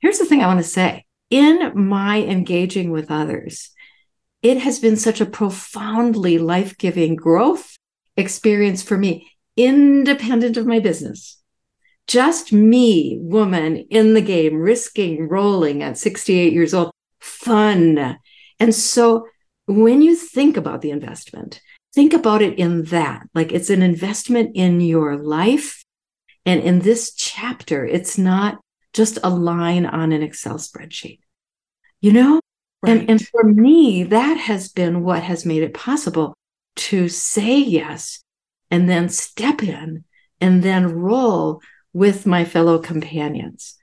here's 0.00 0.18
the 0.18 0.24
thing 0.24 0.42
i 0.42 0.46
want 0.46 0.60
to 0.60 0.64
say 0.64 1.04
in 1.30 1.72
my 1.74 2.18
engaging 2.22 2.90
with 2.90 3.10
others 3.10 3.72
it 4.42 4.58
has 4.58 4.80
been 4.80 4.96
such 4.96 5.20
a 5.20 5.26
profoundly 5.26 6.36
life-giving 6.38 7.14
growth 7.14 7.78
experience 8.16 8.82
for 8.82 8.98
me, 8.98 9.30
independent 9.56 10.56
of 10.56 10.66
my 10.66 10.80
business. 10.80 11.40
Just 12.08 12.52
me, 12.52 13.18
woman 13.20 13.76
in 13.76 14.14
the 14.14 14.20
game, 14.20 14.56
risking 14.56 15.28
rolling 15.28 15.82
at 15.82 15.96
68 15.96 16.52
years 16.52 16.74
old, 16.74 16.90
fun. 17.20 18.18
And 18.58 18.74
so 18.74 19.28
when 19.66 20.02
you 20.02 20.16
think 20.16 20.56
about 20.56 20.82
the 20.82 20.90
investment, 20.90 21.60
think 21.94 22.12
about 22.12 22.42
it 22.42 22.58
in 22.58 22.84
that 22.84 23.28
like 23.34 23.52
it's 23.52 23.70
an 23.70 23.82
investment 23.82 24.52
in 24.54 24.80
your 24.80 25.16
life. 25.16 25.84
And 26.44 26.60
in 26.60 26.80
this 26.80 27.14
chapter, 27.14 27.86
it's 27.86 28.18
not 28.18 28.58
just 28.92 29.18
a 29.22 29.30
line 29.30 29.86
on 29.86 30.12
an 30.12 30.22
Excel 30.22 30.56
spreadsheet. 30.56 31.20
You 32.00 32.12
know? 32.12 32.40
Right. 32.82 32.98
And, 32.98 33.10
and 33.10 33.28
for 33.28 33.44
me, 33.44 34.02
that 34.04 34.36
has 34.36 34.68
been 34.68 35.04
what 35.04 35.22
has 35.22 35.46
made 35.46 35.62
it 35.62 35.72
possible 35.72 36.34
to 36.74 37.08
say 37.08 37.58
yes 37.58 38.24
and 38.70 38.88
then 38.88 39.08
step 39.08 39.62
in 39.62 40.04
and 40.40 40.62
then 40.62 40.92
roll 40.92 41.60
with 41.92 42.26
my 42.26 42.44
fellow 42.44 42.78
companions 42.78 43.76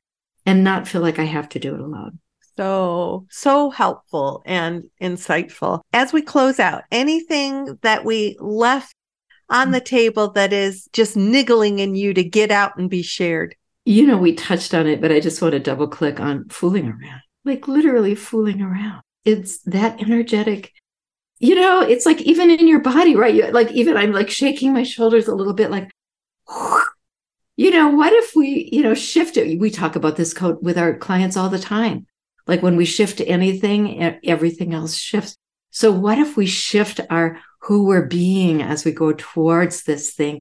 and 0.45 0.63
not 0.63 0.87
feel 0.87 1.01
like 1.01 1.19
I 1.19 1.25
have 1.25 1.47
to 1.49 1.59
do 1.59 1.75
it 1.75 1.79
alone. 1.79 2.19
So, 2.59 3.25
so 3.29 3.69
helpful 3.69 4.43
and 4.45 4.83
insightful. 5.01 5.79
As 5.93 6.11
we 6.11 6.21
close 6.21 6.59
out, 6.59 6.83
anything 6.91 7.79
that 7.83 8.03
we 8.03 8.35
left 8.41 8.93
on 9.49 9.71
the 9.71 9.79
table 9.79 10.31
that 10.31 10.51
is 10.51 10.89
just 10.91 11.15
niggling 11.15 11.79
in 11.79 11.95
you 11.95 12.13
to 12.13 12.21
get 12.21 12.51
out 12.51 12.77
and 12.77 12.89
be 12.89 13.01
shared? 13.01 13.55
You 13.85 14.05
know, 14.05 14.17
we 14.17 14.33
touched 14.33 14.73
on 14.73 14.87
it, 14.87 14.99
but 14.99 15.09
I 15.09 15.21
just 15.21 15.41
want 15.41 15.53
to 15.53 15.59
double 15.61 15.87
click 15.87 16.19
on 16.19 16.49
fooling 16.49 16.87
around, 16.89 17.21
like 17.45 17.69
literally 17.69 18.13
fooling 18.13 18.61
around. 18.61 19.03
It's 19.23 19.59
that 19.59 20.01
energetic 20.01 20.73
you 21.41 21.55
know, 21.55 21.79
it's 21.79 22.05
like 22.05 22.19
even 22.23 22.51
in 22.51 22.67
your 22.67 22.81
body, 22.81 23.15
right? 23.15 23.33
You, 23.33 23.49
like 23.51 23.71
even 23.71 23.95
I'm 23.95 24.11
like 24.11 24.29
shaking 24.29 24.73
my 24.73 24.83
shoulders 24.83 25.29
a 25.29 25.33
little 25.33 25.53
bit, 25.53 25.71
like, 25.71 25.89
you 27.55 27.71
know, 27.71 27.91
what 27.91 28.11
if 28.11 28.35
we, 28.35 28.69
you 28.73 28.83
know, 28.83 28.93
shift 28.93 29.37
it? 29.37 29.57
We 29.57 29.69
talk 29.69 29.95
about 29.95 30.17
this 30.17 30.33
code 30.33 30.57
with 30.61 30.77
our 30.77 30.97
clients 30.97 31.37
all 31.37 31.47
the 31.47 31.57
time. 31.57 32.05
Like 32.49 32.63
when 32.63 32.77
we 32.77 32.85
shift 32.85 33.21
anything, 33.21 34.01
everything 34.23 34.73
else 34.73 34.95
shifts. 34.95 35.37
So 35.69 35.91
what 35.91 36.17
if 36.17 36.35
we 36.35 36.47
shift 36.47 36.99
our 37.11 37.39
who 37.61 37.85
we're 37.85 38.07
being 38.07 38.63
as 38.63 38.83
we 38.83 38.91
go 38.91 39.13
towards 39.13 39.83
this 39.83 40.15
thing 40.15 40.39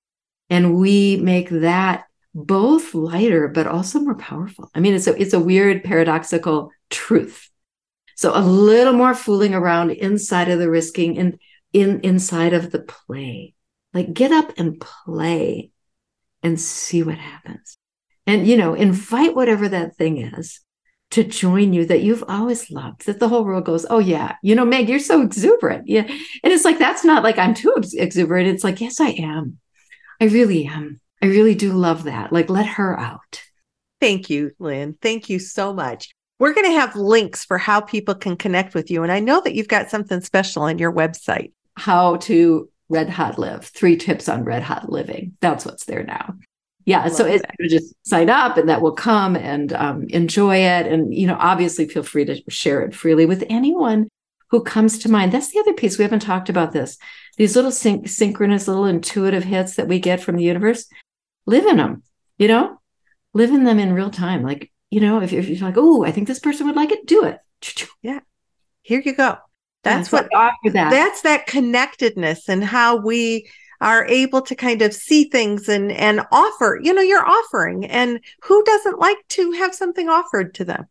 and 0.48 0.76
we 0.76 1.18
make 1.18 1.50
that 1.50 2.04
both 2.34 2.94
lighter 2.94 3.46
but 3.46 3.66
also 3.66 4.00
more 4.00 4.14
powerful. 4.14 4.70
I 4.74 4.80
mean 4.80 4.94
it's 4.94 5.06
a 5.06 5.20
it's 5.20 5.34
a 5.34 5.40
weird 5.40 5.84
paradoxical 5.84 6.70
truth. 6.88 7.50
So 8.16 8.32
a 8.34 8.40
little 8.40 8.94
more 8.94 9.14
fooling 9.14 9.54
around 9.54 9.90
inside 9.90 10.48
of 10.48 10.58
the 10.58 10.70
risking 10.70 11.18
and 11.18 11.38
in 11.74 12.00
inside 12.00 12.54
of 12.54 12.70
the 12.70 12.80
play. 12.80 13.54
Like 13.92 14.14
get 14.14 14.32
up 14.32 14.54
and 14.56 14.80
play 14.80 15.72
and 16.42 16.58
see 16.58 17.02
what 17.02 17.18
happens. 17.18 17.76
And 18.26 18.46
you 18.46 18.56
know, 18.56 18.72
invite 18.72 19.36
whatever 19.36 19.68
that 19.68 19.96
thing 19.96 20.18
is 20.18 20.60
to 21.10 21.24
join 21.24 21.72
you 21.72 21.86
that 21.86 22.02
you've 22.02 22.24
always 22.28 22.70
loved 22.70 23.06
that 23.06 23.18
the 23.18 23.28
whole 23.28 23.44
world 23.44 23.64
goes 23.64 23.86
oh 23.88 23.98
yeah 23.98 24.36
you 24.42 24.54
know 24.54 24.64
meg 24.64 24.88
you're 24.88 24.98
so 24.98 25.22
exuberant. 25.22 25.88
Yeah. 25.88 26.02
And 26.02 26.52
it's 26.52 26.64
like 26.64 26.78
that's 26.78 27.04
not 27.04 27.22
like 27.22 27.38
i'm 27.38 27.54
too 27.54 27.74
ex- 27.76 27.94
exuberant. 27.94 28.48
It's 28.48 28.64
like 28.64 28.80
yes 28.80 29.00
i 29.00 29.10
am. 29.10 29.58
I 30.20 30.26
really 30.26 30.66
am. 30.66 31.00
I 31.22 31.26
really 31.26 31.54
do 31.54 31.72
love 31.72 32.04
that. 32.04 32.32
Like 32.32 32.50
let 32.50 32.66
her 32.66 32.98
out. 32.98 33.42
Thank 34.00 34.30
you 34.30 34.52
lynn. 34.58 34.96
Thank 35.00 35.28
you 35.28 35.38
so 35.38 35.72
much. 35.72 36.10
We're 36.38 36.54
going 36.54 36.66
to 36.70 36.78
have 36.78 36.94
links 36.94 37.44
for 37.44 37.58
how 37.58 37.80
people 37.80 38.14
can 38.14 38.36
connect 38.36 38.74
with 38.74 38.90
you 38.90 39.02
and 39.02 39.10
i 39.10 39.18
know 39.18 39.40
that 39.40 39.54
you've 39.54 39.68
got 39.68 39.90
something 39.90 40.20
special 40.20 40.62
on 40.62 40.78
your 40.78 40.92
website. 40.92 41.52
How 41.76 42.16
to 42.16 42.70
red 42.90 43.08
hot 43.08 43.38
live. 43.38 43.64
Three 43.64 43.96
tips 43.96 44.28
on 44.28 44.44
red 44.44 44.62
hot 44.62 44.90
living. 44.90 45.36
That's 45.40 45.64
what's 45.64 45.84
there 45.84 46.04
now 46.04 46.34
yeah 46.88 47.08
so 47.08 47.24
it's 47.24 47.44
just 47.68 47.94
sign 48.06 48.30
up 48.30 48.56
and 48.56 48.68
that 48.68 48.80
will 48.80 48.92
come 48.92 49.36
and 49.36 49.72
um, 49.74 50.06
enjoy 50.08 50.56
it. 50.56 50.86
And 50.86 51.14
you 51.14 51.26
know 51.26 51.36
obviously 51.38 51.86
feel 51.86 52.02
free 52.02 52.24
to 52.24 52.42
share 52.48 52.82
it 52.82 52.94
freely 52.94 53.26
with 53.26 53.44
anyone 53.48 54.08
who 54.50 54.62
comes 54.62 54.98
to 55.00 55.10
mind. 55.10 55.32
That's 55.32 55.52
the 55.52 55.60
other 55.60 55.74
piece. 55.74 55.98
We 55.98 56.04
haven't 56.04 56.20
talked 56.20 56.48
about 56.48 56.72
this. 56.72 56.96
These 57.36 57.54
little 57.54 57.70
syn- 57.70 58.06
synchronous 58.06 58.66
little 58.66 58.86
intuitive 58.86 59.44
hits 59.44 59.76
that 59.76 59.88
we 59.88 60.00
get 60.00 60.20
from 60.20 60.36
the 60.36 60.44
universe 60.44 60.86
live 61.46 61.66
in 61.66 61.76
them 61.76 62.02
you 62.38 62.48
know? 62.48 62.80
Live 63.34 63.50
in 63.50 63.64
them 63.64 63.78
in 63.78 63.92
real 63.92 64.10
time. 64.10 64.42
Like 64.42 64.72
you 64.90 65.00
know 65.00 65.20
if, 65.20 65.34
if 65.34 65.48
you're 65.50 65.68
like 65.68 65.76
oh 65.76 66.02
i 66.02 66.10
think 66.10 66.26
this 66.26 66.38
person 66.38 66.66
would 66.66 66.76
like 66.76 66.92
it 66.92 67.06
do 67.06 67.24
it. 67.24 67.38
Yeah. 68.00 68.20
Here 68.82 69.02
you 69.04 69.14
go. 69.14 69.36
That's 69.82 70.10
what 70.12 70.28
offer 70.34 70.70
that. 70.72 70.90
that's 70.90 71.22
that 71.22 71.46
connectedness 71.46 72.48
and 72.48 72.64
how 72.64 72.96
we 72.96 73.50
are 73.80 74.06
able 74.06 74.42
to 74.42 74.54
kind 74.54 74.82
of 74.82 74.92
see 74.92 75.24
things 75.24 75.68
and 75.68 75.92
and 75.92 76.20
offer 76.32 76.80
you 76.82 76.92
know 76.92 77.02
you're 77.02 77.26
offering. 77.26 77.84
And 77.86 78.20
who 78.42 78.62
doesn't 78.64 78.98
like 78.98 79.18
to 79.30 79.52
have 79.52 79.74
something 79.74 80.08
offered 80.08 80.54
to 80.54 80.64
them? 80.64 80.86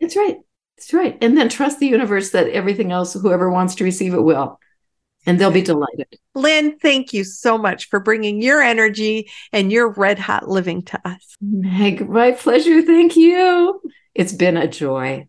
That's 0.00 0.16
right. 0.16 0.36
That's 0.76 0.92
right. 0.92 1.16
And 1.22 1.36
then 1.36 1.48
trust 1.48 1.80
the 1.80 1.86
universe 1.86 2.30
that 2.30 2.48
everything 2.48 2.92
else 2.92 3.14
whoever 3.14 3.50
wants 3.50 3.76
to 3.76 3.84
receive 3.84 4.14
it 4.14 4.20
will. 4.20 4.60
And 5.24 5.40
they'll 5.40 5.50
be 5.50 5.62
delighted. 5.62 6.06
Lynn 6.34 6.78
thank 6.78 7.12
you 7.12 7.24
so 7.24 7.58
much 7.58 7.88
for 7.88 7.98
bringing 7.98 8.40
your 8.40 8.60
energy 8.60 9.28
and 9.52 9.72
your 9.72 9.88
red 9.88 10.18
hot 10.18 10.48
living 10.48 10.82
to 10.84 11.08
us. 11.08 11.36
Meg 11.40 12.08
my 12.08 12.32
pleasure. 12.32 12.82
Thank 12.82 13.16
you. 13.16 13.80
It's 14.14 14.32
been 14.32 14.56
a 14.56 14.68
joy 14.68 15.26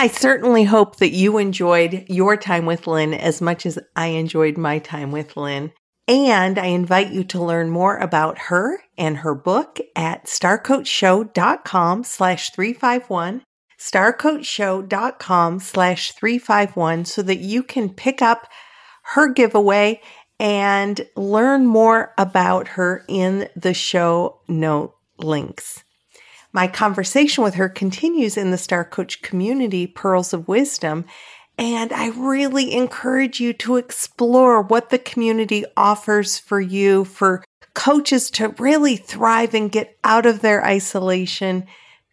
I 0.00 0.06
certainly 0.06 0.64
hope 0.64 0.96
that 0.96 1.10
you 1.10 1.36
enjoyed 1.36 2.06
your 2.08 2.34
time 2.34 2.64
with 2.64 2.86
Lynn 2.86 3.12
as 3.12 3.42
much 3.42 3.66
as 3.66 3.78
I 3.94 4.06
enjoyed 4.06 4.56
my 4.56 4.78
time 4.78 5.12
with 5.12 5.36
Lynn. 5.36 5.72
And 6.08 6.58
I 6.58 6.68
invite 6.68 7.12
you 7.12 7.22
to 7.24 7.44
learn 7.44 7.68
more 7.68 7.98
about 7.98 8.38
her 8.48 8.82
and 8.96 9.18
her 9.18 9.34
book 9.34 9.78
at 9.94 10.24
starcoachshow.com 10.24 12.04
slash 12.04 12.50
351, 12.50 13.42
starcoachshow.com 13.78 15.58
slash 15.60 16.12
351 16.12 17.04
so 17.04 17.20
that 17.20 17.40
you 17.40 17.62
can 17.62 17.90
pick 17.90 18.22
up 18.22 18.48
her 19.02 19.28
giveaway 19.30 20.00
and 20.38 21.06
learn 21.14 21.66
more 21.66 22.14
about 22.16 22.68
her 22.68 23.04
in 23.06 23.50
the 23.54 23.74
show 23.74 24.40
note 24.48 24.94
links. 25.18 25.84
My 26.52 26.66
conversation 26.66 27.44
with 27.44 27.54
her 27.54 27.68
continues 27.68 28.36
in 28.36 28.50
the 28.50 28.58
Star 28.58 28.84
Coach 28.84 29.22
community, 29.22 29.86
Pearls 29.86 30.32
of 30.32 30.48
Wisdom. 30.48 31.04
And 31.56 31.92
I 31.92 32.08
really 32.08 32.72
encourage 32.72 33.38
you 33.38 33.52
to 33.54 33.76
explore 33.76 34.62
what 34.62 34.90
the 34.90 34.98
community 34.98 35.64
offers 35.76 36.38
for 36.38 36.60
you, 36.60 37.04
for 37.04 37.44
coaches 37.74 38.30
to 38.32 38.48
really 38.58 38.96
thrive 38.96 39.54
and 39.54 39.70
get 39.70 39.96
out 40.02 40.26
of 40.26 40.40
their 40.40 40.64
isolation. 40.64 41.66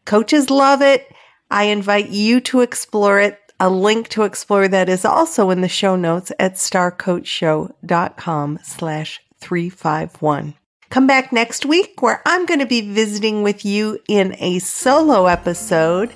Coaches 0.05 0.49
love 0.49 0.81
it. 0.81 1.11
I 1.49 1.65
invite 1.65 2.09
you 2.09 2.39
to 2.41 2.61
explore 2.61 3.19
it. 3.19 3.39
A 3.59 3.69
link 3.69 4.09
to 4.09 4.23
explore 4.23 4.67
that 4.67 4.87
is 4.87 5.03
also 5.03 5.49
in 5.49 5.61
the 5.61 5.67
show 5.67 5.95
notes 5.95 6.31
at 6.37 6.55
starcoachshow.com 6.55 8.59
slash 8.61 9.19
351. 9.39 10.53
Come 10.89 11.05
back 11.05 11.33
next 11.33 11.65
week 11.65 12.01
where 12.01 12.21
I'm 12.25 12.45
going 12.45 12.61
to 12.61 12.65
be 12.65 12.79
visiting 12.79 13.43
with 13.43 13.65
you 13.65 13.99
in 14.07 14.35
a 14.39 14.59
solo 14.59 15.25
episode. 15.25 16.13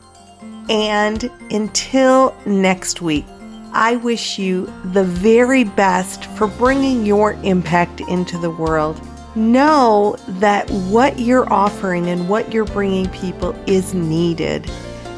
And 0.69 1.30
until 1.51 2.34
next 2.45 3.01
week, 3.01 3.26
I 3.74 3.97
wish 3.97 4.39
you 4.39 4.72
the 4.86 5.03
very 5.03 5.65
best 5.65 6.26
for 6.26 6.47
bringing 6.47 7.05
your 7.05 7.34
impact 7.43 7.99
into 8.01 8.38
the 8.38 8.49
world. 8.49 8.99
Know 9.36 10.15
that 10.28 10.69
what 10.69 11.19
you're 11.19 11.51
offering 11.51 12.07
and 12.07 12.30
what 12.30 12.53
you're 12.53 12.63
bringing 12.65 13.09
people 13.09 13.53
is 13.67 13.93
needed. 13.93 14.72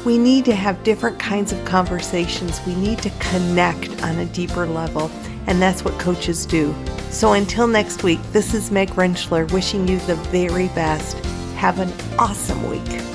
We 0.04 0.18
need 0.18 0.44
to 0.46 0.54
have 0.54 0.82
different 0.82 1.20
kinds 1.20 1.52
of 1.52 1.64
conversations. 1.64 2.60
We 2.66 2.74
need 2.74 2.98
to 3.00 3.10
connect 3.20 4.02
on 4.02 4.18
a 4.18 4.26
deeper 4.26 4.66
level. 4.66 5.10
And 5.46 5.60
that's 5.60 5.84
what 5.84 5.98
coaches 5.98 6.46
do. 6.46 6.74
So 7.10 7.32
until 7.32 7.66
next 7.66 8.02
week, 8.02 8.20
this 8.32 8.54
is 8.54 8.70
Meg 8.70 8.90
Rentschler 8.90 9.50
wishing 9.52 9.86
you 9.86 9.98
the 10.00 10.16
very 10.16 10.68
best. 10.68 11.18
Have 11.56 11.78
an 11.78 11.92
awesome 12.18 12.68
week. 12.68 13.13